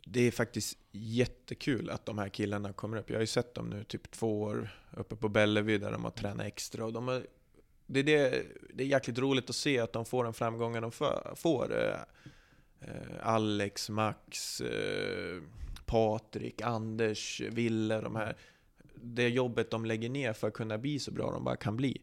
[0.04, 3.10] Det är faktiskt jättekul att de här killarna kommer upp.
[3.10, 6.10] Jag har ju sett dem nu typ två år uppe på Bellevue där de har
[6.10, 6.84] tränat extra.
[6.84, 7.26] Och de har,
[7.86, 10.92] det, är det, det är jäkligt roligt att se att de får den framgången de
[10.92, 11.74] för, får.
[11.84, 12.00] Eh,
[12.80, 15.42] eh, Alex, Max, eh,
[15.86, 18.36] Patrik, Anders, Ville, de här.
[19.14, 22.02] Det jobbet de lägger ner för att kunna bli så bra de bara kan bli.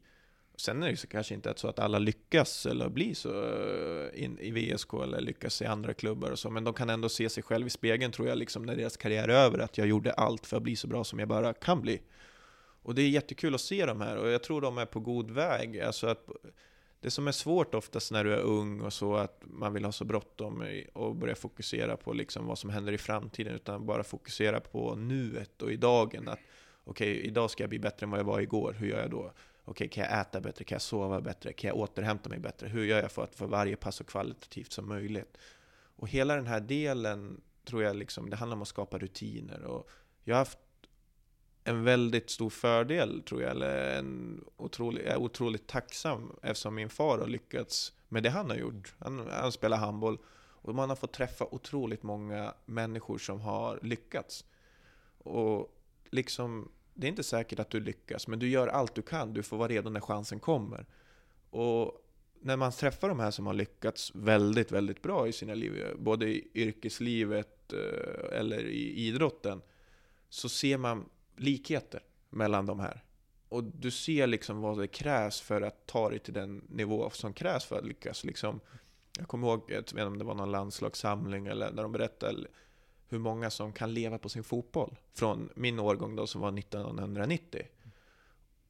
[0.55, 4.39] Sen är det så kanske inte så att alla lyckas eller blir så eh, in,
[4.39, 7.43] i VSK eller lyckas i andra klubbar och så, men de kan ändå se sig
[7.43, 10.45] själv i spegeln tror jag, liksom när deras karriär är över, att jag gjorde allt
[10.45, 12.01] för att bli så bra som jag bara kan bli.
[12.83, 15.31] Och det är jättekul att se de här och jag tror de är på god
[15.31, 15.79] väg.
[15.79, 16.29] Alltså att
[16.99, 19.91] det som är svårt oftast när du är ung och så, att man vill ha
[19.91, 24.59] så bråttom och börja fokusera på liksom vad som händer i framtiden, utan bara fokusera
[24.59, 26.27] på nuet och i dagen.
[26.27, 26.39] Att
[26.83, 29.33] okej, idag ska jag bli bättre än vad jag var igår, hur gör jag då?
[29.65, 30.63] Okej, kan jag äta bättre?
[30.63, 31.53] Kan jag sova bättre?
[31.53, 32.67] Kan jag återhämta mig bättre?
[32.67, 35.37] Hur gör jag för att få varje pass så kvalitativt som möjligt?
[35.95, 39.63] Och hela den här delen tror jag liksom, det handlar om att skapa rutiner.
[39.63, 39.89] Och
[40.23, 40.57] jag har haft
[41.63, 46.89] en väldigt stor fördel, tror jag, eller en otrolig, jag är otroligt tacksam eftersom min
[46.89, 48.93] far har lyckats med det han har gjort.
[48.99, 54.45] Han, han spelar handboll och man har fått träffa otroligt många människor som har lyckats.
[55.17, 55.79] Och
[56.13, 59.33] liksom, det är inte säkert att du lyckas, men du gör allt du kan.
[59.33, 60.85] Du får vara redo när chansen kommer.
[61.49, 62.03] Och
[62.41, 66.25] när man träffar de här som har lyckats väldigt, väldigt bra i sina liv, både
[66.25, 69.61] i yrkeslivet eh, eller i idrotten,
[70.29, 73.03] så ser man likheter mellan de här.
[73.49, 77.33] Och du ser liksom vad det krävs för att ta dig till den nivå som
[77.33, 78.23] krävs för att lyckas.
[78.23, 78.59] Liksom,
[79.17, 82.47] jag kommer ihåg, jag vet inte om det var någon landslagssamling eller när de berättade
[83.13, 84.97] hur många som kan leva på sin fotboll.
[85.13, 87.61] Från min årgång då som var 1990.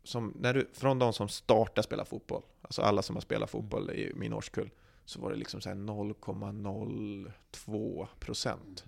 [0.03, 3.91] Som, när du, från de som startade spela fotboll, alltså alla som har spelat fotboll
[3.91, 4.69] i min årskull,
[5.05, 8.85] så var det liksom så här 0,02 procent.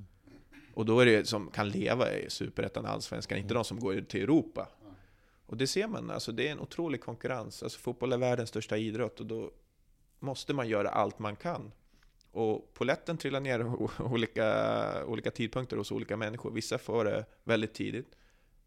[0.74, 4.24] Och då är det som kan leva i superettan, allsvenskan, inte de som går till
[4.24, 4.68] Europa.
[5.46, 7.64] Och det ser man, alltså det är en otrolig konkurrens.
[7.64, 9.52] Alltså fotboll är världens största idrott och då
[10.20, 11.72] måste man göra allt man kan.
[12.36, 13.66] Och poletten trillar ner
[14.02, 16.52] olika, olika tidpunkter hos olika människor.
[16.52, 18.16] Vissa får det väldigt tidigt.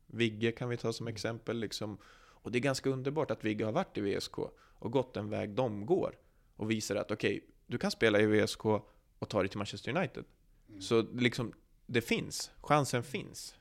[0.07, 1.59] Vigge kan vi ta som exempel.
[1.59, 1.99] Liksom.
[2.17, 5.51] Och det är ganska underbart att Vigge har varit i VSK och gått den väg
[5.51, 6.15] de går.
[6.57, 8.65] Och visar att okej, du kan spela i VSK
[9.19, 10.25] och ta dig till Manchester United.
[10.81, 11.53] Så liksom,
[11.87, 12.51] det finns.
[12.61, 13.55] Chansen finns.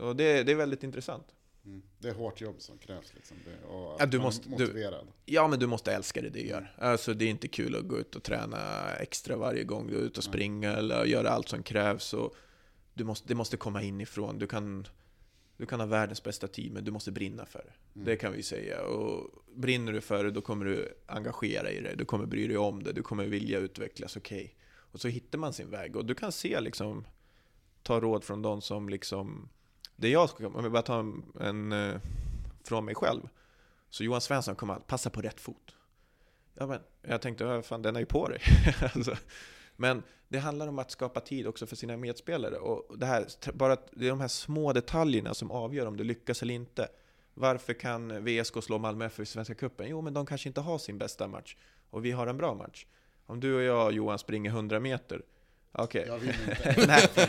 [0.00, 1.34] Och det, det är väldigt intressant.
[1.66, 1.82] Mm.
[1.98, 3.36] Det är hårt jobb som krävs liksom.
[3.44, 5.06] Det, och Ja, du måste- du- motiverad.
[5.24, 6.74] Ja, men du måste älska det du gör.
[6.78, 10.00] Alltså, det är inte kul att gå ut och träna extra varje gång du är
[10.00, 12.14] ute och springa eller göra allt som krävs.
[12.14, 12.34] Och
[12.94, 14.38] du måste, det måste komma inifrån.
[14.38, 14.86] Du kan,
[15.56, 18.00] du kan ha världens bästa team, men du måste brinna för det.
[18.10, 18.82] Det kan vi säga.
[18.82, 21.94] Och brinner du för det, då kommer du engagera i det.
[21.94, 22.92] Du kommer bry dig om det.
[22.92, 24.16] Du kommer vilja utvecklas.
[24.16, 24.56] Okej.
[24.92, 25.96] Och så hittar man sin väg.
[25.96, 27.06] Och du kan se liksom,
[27.82, 29.48] ta råd från de som liksom,
[29.96, 32.00] det jag ska, om jag bara tar en, en eh,
[32.64, 33.28] från mig själv.
[33.90, 35.76] Så Johan Svensson kom att passa på rätt fot.
[36.54, 38.40] Ja, men jag tänkte, ja, fan den är ju på dig.
[38.94, 39.16] alltså,
[39.76, 42.56] men det handlar om att skapa tid också för sina medspelare.
[42.56, 46.42] Och det, här, bara, det är de här små detaljerna som avgör om du lyckas
[46.42, 46.88] eller inte.
[47.34, 49.88] Varför kan VSK slå Malmö FF i Svenska Cupen?
[49.88, 51.56] Jo, men de kanske inte har sin bästa match.
[51.90, 52.86] Och vi har en bra match.
[53.26, 55.22] Om du och jag, Johan, springer 100 meter.
[55.78, 56.04] Okej.
[56.06, 57.28] Jag vinner inte.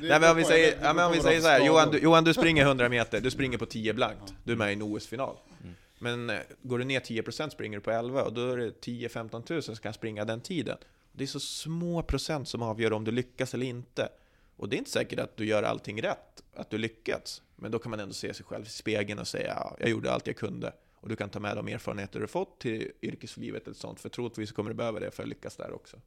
[0.00, 0.20] Nej.
[0.20, 1.98] Men om vi säger, ja, men beror om vi på säger så här, Johan du,
[1.98, 4.34] Johan du springer 100 meter, du springer på 10 blankt.
[4.44, 5.36] Du är med i en OS-final.
[5.62, 5.74] Mm.
[5.98, 9.42] Men eh, går du ner 10% springer du på 11 och då är det 10-15
[9.42, 10.76] tusen som kan springa den tiden.
[11.12, 14.08] Det är så små procent som avgör om du lyckas eller inte.
[14.56, 17.42] Och det är inte säkert att du gör allting rätt, att du lyckats.
[17.56, 20.12] Men då kan man ändå se sig själv i spegeln och säga ja, jag gjorde
[20.12, 20.72] allt jag kunde.
[21.00, 24.52] Och du kan ta med de erfarenheter du fått till yrkeslivet eller sånt, för troligtvis
[24.52, 26.00] kommer du behöva det för att lyckas där också.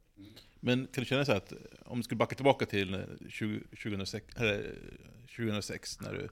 [0.60, 1.52] Men kan du känna så att
[1.86, 4.74] om du skulle backa tillbaka till 20, 2006, eller
[5.36, 6.28] 2006 när du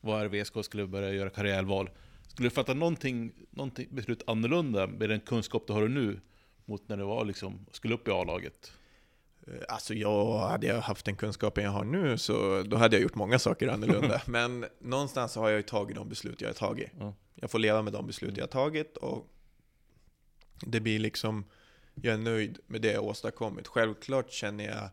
[0.00, 1.90] var RVSK och skulle börja göra karriärval.
[2.28, 6.20] Skulle du fatta någonting, någonting beslut annorlunda med den kunskap du har nu
[6.64, 8.72] mot när du var liksom, skulle upp i A-laget?
[9.46, 13.02] Eh, Alltså jag, hade jag haft den kunskapen jag har nu så då hade jag
[13.02, 14.22] gjort många saker annorlunda.
[14.26, 16.90] Men någonstans har jag ju tagit de beslut jag har tagit.
[16.98, 17.14] Ja.
[17.34, 19.26] Jag får leva med de beslut jag har tagit och
[20.66, 21.44] det blir liksom,
[21.94, 23.68] jag är nöjd med det jag åstadkommit.
[23.68, 24.88] Självklart känner jag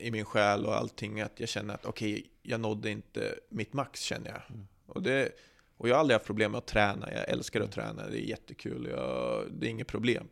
[0.00, 4.00] i min själ och allting att jag känner att okej, jag nådde inte mitt max
[4.00, 4.42] känner jag.
[4.50, 4.66] Mm.
[4.86, 5.32] Och, det,
[5.76, 8.28] och jag har aldrig haft problem med att träna, jag älskar att träna, det är
[8.28, 10.28] jättekul, jag, det är inget problem.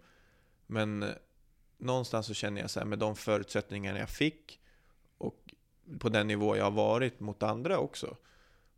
[0.67, 1.05] Men
[1.83, 4.61] någonstans så känner jag så här med de förutsättningarna jag fick
[5.19, 5.55] och
[5.99, 8.17] på den nivå jag har varit mot andra också.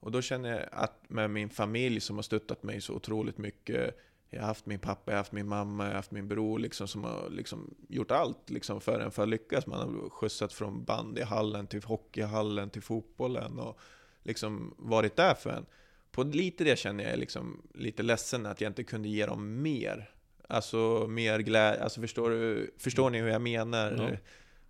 [0.00, 3.98] Och då känner jag att med min familj som har stöttat mig så otroligt mycket.
[4.30, 6.58] Jag har haft min pappa, jag har haft min mamma, jag har haft min bror
[6.58, 9.66] liksom, som har liksom gjort allt liksom, för en för att lyckas.
[9.66, 13.78] Man har skjutsat från bandyhallen till hockeyhallen till fotbollen och
[14.22, 15.66] liksom varit där för en.
[16.10, 20.13] På lite det känner jag liksom lite ledsen att jag inte kunde ge dem mer.
[20.48, 24.10] Alltså mer glädje, alltså förstår, du, förstår ni hur jag menar?
[24.12, 24.16] Ja.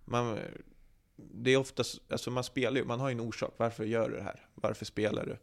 [0.05, 0.39] Man,
[1.15, 3.53] det är oftast, alltså man spelar ju, man har ju en orsak.
[3.57, 4.39] Varför gör du det här?
[4.55, 5.37] Varför spelar du?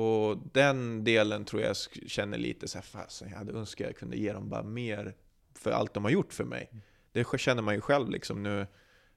[0.00, 1.76] Och den delen tror jag
[2.06, 5.14] känner lite så här, fasen jag hade önskat jag kunde ge dem bara mer
[5.54, 6.70] för allt de har gjort för mig.
[7.12, 8.66] Det känner man ju själv liksom nu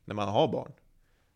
[0.05, 0.71] när man har barn.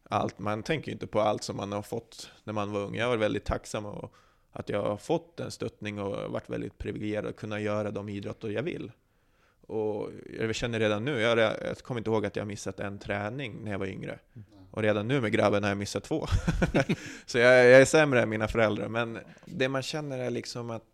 [0.04, 2.96] Allt, man tänker ju inte på allt som man har fått när man var ung.
[2.96, 4.16] Jag var väldigt tacksam och
[4.52, 8.50] att jag har fått en stöttning och varit väldigt privilegierad att kunna göra de idrotter
[8.50, 8.92] jag vill.
[9.62, 13.64] Och jag känner redan nu, jag, jag kommer inte ihåg att jag missat en träning
[13.64, 14.20] när jag var yngre.
[14.72, 16.28] Och redan nu med grabben har jag missat två.
[17.26, 18.88] så jag, jag är sämre än mina föräldrar.
[18.88, 20.86] Men det man känner är liksom att,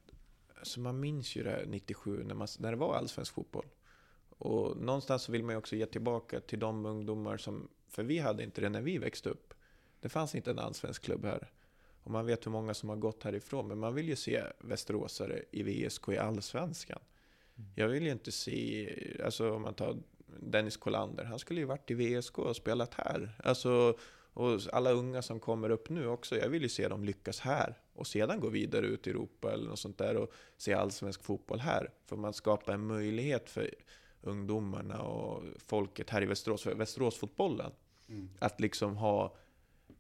[0.59, 3.65] alltså man minns ju det här 97 när, man, när det var allsvensk fotboll.
[4.29, 8.19] Och någonstans så vill man ju också ge tillbaka till de ungdomar som, för vi
[8.19, 9.53] hade inte det när vi växte upp.
[10.01, 11.51] Det fanns inte en allsvensk klubb här.
[12.07, 15.43] Och man vet hur många som har gått härifrån, men man vill ju se västeråsare
[15.51, 16.99] i VSK i allsvenskan.
[17.75, 18.89] Jag vill ju inte se,
[19.25, 19.97] alltså om man tar
[20.39, 23.31] Dennis Kollander, han skulle ju varit i VSK och spelat här.
[23.43, 23.97] Alltså,
[24.33, 27.77] och alla unga som kommer upp nu också, jag vill ju se dem lyckas här.
[27.93, 31.59] Och sedan gå vidare ut i Europa eller något sånt där och se allsvensk fotboll
[31.59, 31.89] här.
[32.05, 33.73] För man skapar en möjlighet för
[34.21, 37.71] ungdomarna och folket här i Västerås, för Västeråsfotbollen,
[38.09, 38.29] Mm.
[38.39, 39.35] att liksom ha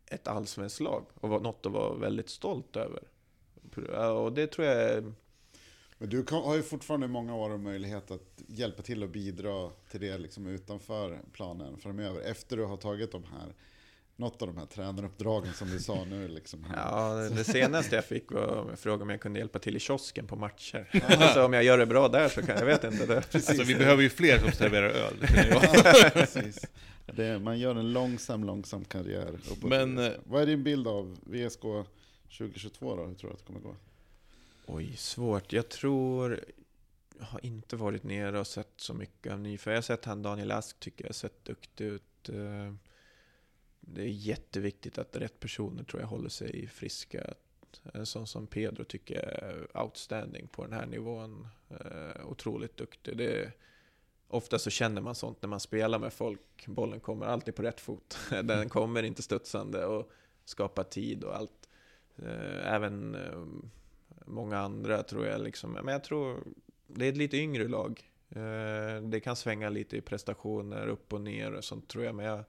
[0.07, 3.03] ett allsvenskt lag och var något att vara väldigt stolt över.
[4.13, 5.13] Och det tror jag är
[5.97, 10.01] Men du har ju fortfarande många år och möjlighet att hjälpa till och bidra till
[10.01, 12.21] det liksom utanför planen framöver.
[12.21, 13.53] Efter du har tagit de här,
[14.17, 16.27] något av de här tränaruppdragen som du sa nu.
[16.27, 16.65] Liksom.
[16.75, 20.27] Ja, det- senaste jag fick var en fråga om jag kunde hjälpa till i kiosken
[20.27, 21.01] på matcher.
[21.07, 23.05] Alltså om jag gör det bra där så kan jag vet inte.
[23.05, 23.15] Det.
[23.35, 25.13] Alltså vi behöver ju fler som serverar öl.
[25.21, 25.63] det känner jag.
[26.03, 26.65] Ja, precis.
[27.05, 29.39] Det, man gör en långsam, långsam karriär.
[29.63, 31.61] Men, eh, Vad är din bild av VSK
[32.37, 33.05] 2022 då?
[33.05, 33.75] Hur tror du att det kommer gå?
[34.65, 35.53] Oj, svårt.
[35.53, 36.39] Jag tror...
[37.19, 39.57] Jag har inte varit nere och sett så mycket av ny.
[39.57, 42.29] För jag har sett han Daniel Ask tycker jag har sett duktig ut.
[43.87, 47.33] Eh, Det är jätteviktigt att rätt personer tror jag håller sig friska.
[47.93, 51.47] En sån som Pedro tycker jag är outstanding på den här nivån.
[51.69, 53.17] Eh, Otroligt duktig.
[53.17, 53.51] Det är,
[54.27, 56.67] ofta så känner man sånt när man spelar med folk.
[56.67, 58.17] Bollen kommer alltid på rätt fot.
[58.43, 60.11] Den kommer inte studsande och
[60.45, 61.69] skapar tid och allt.
[62.15, 63.45] Eh, Även eh,
[64.25, 65.71] många andra tror jag liksom.
[65.71, 66.43] Men jag tror
[66.87, 68.11] det är ett lite yngre lag.
[68.29, 72.15] Eh, Det kan svänga lite i prestationer upp och ner och sånt tror jag.
[72.15, 72.43] Men jag,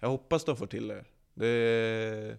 [0.00, 1.04] jag hoppas de får till det.
[1.34, 2.38] det.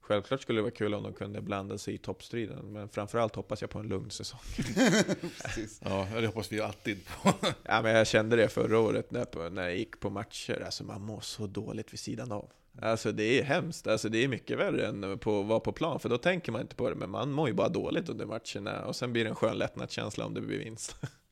[0.00, 2.72] Självklart skulle det vara kul om de kunde blanda sig i toppstriden.
[2.72, 4.40] Men framförallt hoppas jag på en lugn säsong.
[5.80, 7.32] Ja, det hoppas vi alltid på.
[7.62, 10.62] Ja, men jag kände det förra året när, när jag gick på matcher.
[10.64, 12.50] Alltså man mår så dåligt vid sidan av.
[12.82, 13.86] Alltså det är hemskt.
[13.86, 16.00] Alltså det är mycket värre än på, att vara på plan.
[16.00, 16.96] För då tänker man inte på det.
[16.96, 18.84] Men man mår ju bara dåligt under matcherna.
[18.84, 20.96] Och sen blir det en skön lättnadskänsla om det blir vinst.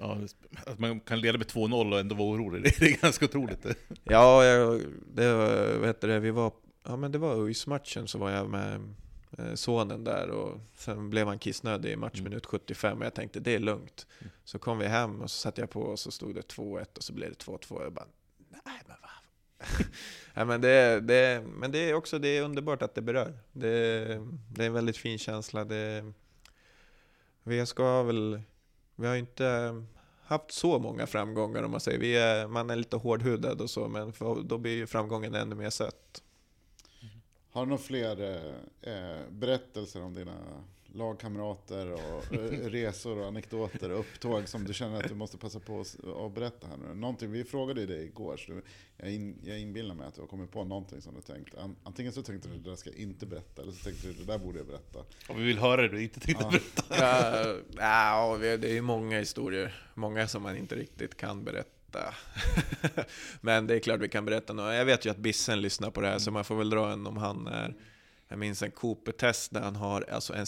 [0.00, 0.18] Ja,
[0.66, 3.66] att man kan leda med 2-0 och ändå vara orolig, det är ganska otroligt.
[4.04, 4.82] Ja, jag,
[5.14, 6.52] det var, vad heter det, vi var,
[6.84, 8.94] ja men det var ÖIS-matchen så var jag med
[9.38, 13.54] eh, sonen där och sen blev han kissnödig i matchminut 75 och jag tänkte det
[13.54, 14.06] är lugnt.
[14.20, 14.30] Mm.
[14.44, 17.02] Så kom vi hem och så satte jag på och så stod det 2-1 och
[17.02, 18.06] så blev det 2-2 och jag bara
[18.48, 19.10] nej men vad
[20.34, 23.38] Nej, men, det, det, men det är också det är underbart att det berör.
[23.52, 24.04] Det,
[24.48, 25.64] det är en väldigt fin känsla.
[25.64, 26.12] Det,
[27.42, 28.40] vi ska väl,
[29.00, 29.82] vi har ju inte eh,
[30.22, 31.98] haft så många framgångar om man säger.
[31.98, 35.54] Vi är, man är lite hårdhudad och så, men för, då blir ju framgången ännu
[35.54, 36.22] mer söt.
[37.00, 37.20] Mm-hmm.
[37.50, 40.36] Har du några fler eh, eh berättelser om dina
[40.94, 42.24] lagkamrater och
[42.70, 46.34] resor och anekdoter och upptåg som du känner att du måste passa på att att
[46.34, 46.94] berätta här nu?
[46.94, 48.60] Någonting, vi frågade ju dig igår, så
[48.96, 51.54] jag, in, jag inbillar mig att du har kommit på någonting som du tänkt.
[51.58, 54.12] An, antingen så tänkte du det där ska jag inte berätta, eller så tänkte du
[54.12, 54.98] det där borde jag berätta.
[55.28, 56.50] Och vi vill höra det du inte tänkte Ja.
[56.50, 56.84] berätta.
[57.78, 59.90] Ja, ja, det är ju många historier.
[59.94, 62.14] Många som man inte riktigt kan berätta.
[63.40, 64.74] Men det är klart vi kan berätta några.
[64.76, 67.06] Jag vet ju att Bissen lyssnar på det här, så man får väl dra en
[67.06, 67.74] om han är...
[68.28, 70.46] Jag minns en Cooper-test där han har alltså en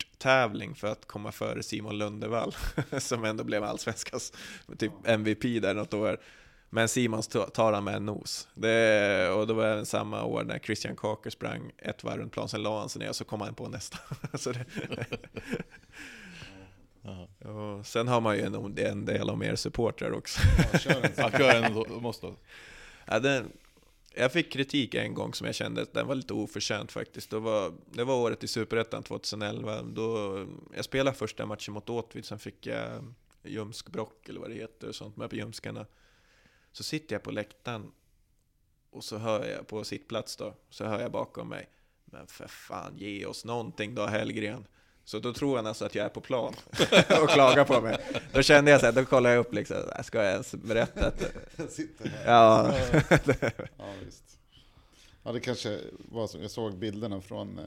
[0.00, 2.54] spurttävling för att komma före Simon Lundevall,
[2.98, 4.32] som ändå blev allsvenskans
[4.78, 6.18] typ MVP där något år.
[6.72, 8.48] Men Simons ta- tar han med en nos.
[8.54, 12.48] Det, och det var även samma år när Christian Kaker sprang ett varv runt plan,
[12.48, 13.98] sen la han sig ner och så kom han på nästa.
[14.38, 14.64] så det,
[17.48, 20.40] och sen har man ju en, en del om er supportrar också.
[20.72, 22.32] Ja, kör en måste.
[23.06, 23.52] Ja, den,
[24.14, 27.30] jag fick kritik en gång som jag kände att den var lite oförtjänt faktiskt.
[27.30, 29.82] Det var, det var året i Superettan 2011.
[29.82, 30.46] Då,
[30.76, 34.94] jag spelade första matchen mot Åtvid, sen fick jag ljumskbrock eller vad det heter, och
[34.94, 35.86] sånt med på ljumskarna.
[36.72, 37.92] Så sitter jag på läktaren
[38.90, 41.68] och så hör jag på sittplats då, så hör jag bakom mig.
[42.04, 44.66] Men för fan, ge oss någonting då Hellgren.
[45.04, 46.54] Så då tror han alltså att jag är på plan
[47.22, 47.98] och klagar på mig.
[48.32, 51.24] Då kände jag så här, då kollar jag upp liksom, ska jag ens berätta att
[51.56, 52.26] Jag sitter här.
[52.26, 52.74] Ja.
[53.78, 54.38] ja, visst.
[55.22, 56.38] Ja, det kanske var så.
[56.38, 57.64] Jag såg bilderna från eh,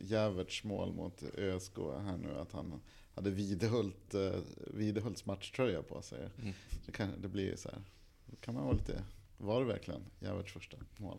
[0.00, 2.80] Jäverts mål mot ÖSK här nu, att han
[3.14, 4.32] hade Videhult, eh,
[4.66, 6.28] Videhults matchtröja på sig.
[6.42, 6.54] Mm.
[6.86, 7.78] Det, kan, det blir så här,
[8.26, 9.02] då kan man vara lite,
[9.38, 11.18] var det verkligen Jäverts första mål?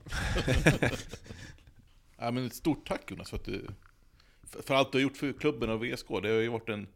[2.17, 3.67] Ja, men ett stort tack Jonas för, att du,
[4.61, 6.07] för, allt du har gjort för klubben och VSK.
[6.07, 6.87] Det har ju varit en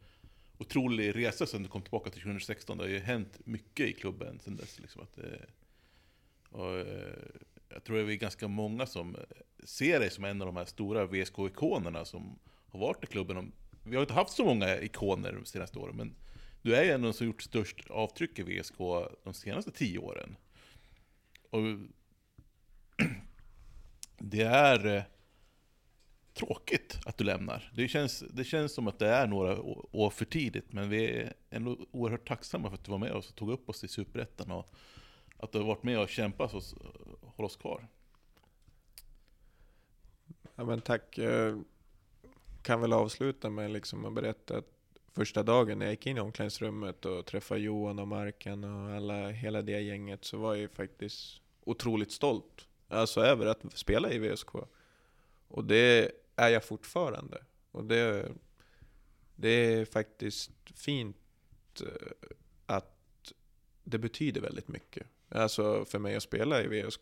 [0.57, 2.77] otrolig resa sedan du kom tillbaka till 2016.
[2.77, 4.79] Det har ju hänt mycket i klubben sedan dess.
[4.79, 5.23] Liksom att, eh,
[6.49, 7.13] och, eh,
[7.69, 9.17] jag tror att vi är ganska många som
[9.63, 13.51] ser dig som en av de här stora VSK-ikonerna som har varit i klubben.
[13.83, 16.15] Vi har inte haft så många ikoner de senaste åren, men
[16.61, 18.77] du är ju en av de som gjort störst avtryck i VSK
[19.23, 20.35] de senaste tio åren.
[21.49, 21.61] Och
[24.17, 25.03] det är eh,
[26.37, 27.71] tråkigt att du lämnar.
[27.75, 29.61] Det känns, det känns som att det är några
[29.91, 33.29] år för tidigt, men vi är ändå oerhört tacksamma för att du var med oss
[33.29, 34.69] och tog upp oss i Superettan och
[35.37, 36.63] att du har varit med och kämpat och
[37.21, 37.87] hållit oss kvar.
[40.55, 41.17] Ja, men tack.
[41.17, 41.63] Jag
[42.61, 44.77] kan väl avsluta med liksom att berätta att
[45.13, 49.29] första dagen när jag gick in i omklädningsrummet och träffade Johan och Marken och alla,
[49.29, 52.67] hela det gänget så var jag ju faktiskt otroligt stolt.
[52.87, 54.49] Alltså över att spela i VSK.
[55.47, 57.43] Och det är jag fortfarande.
[57.71, 58.31] Och det,
[59.35, 61.17] det är faktiskt fint
[61.81, 62.27] eh,
[62.65, 63.33] att
[63.83, 65.07] det betyder väldigt mycket.
[65.29, 67.01] Alltså för mig att spela i VSK,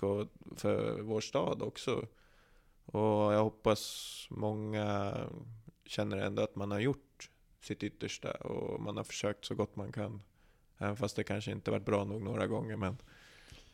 [0.56, 2.08] för vår stad också.
[2.86, 5.18] Och jag hoppas många
[5.86, 7.30] känner ändå att man har gjort
[7.62, 10.22] sitt yttersta och man har försökt så gott man kan.
[10.78, 12.78] Även fast det kanske inte varit bra nog några gånger.
[12.78, 12.98] Men,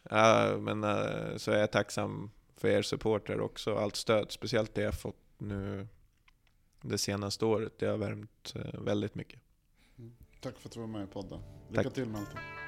[0.03, 3.75] äh, men äh, så är jag tacksam för er supporter också.
[3.75, 5.87] Allt stöd, speciellt det jag fått nu
[6.81, 7.79] det senaste året.
[7.79, 9.39] Det har värmt eh, väldigt mycket.
[10.41, 11.41] Tack för att du var med i podden.
[11.69, 11.93] Lycka Tack.
[11.93, 12.60] till med allting.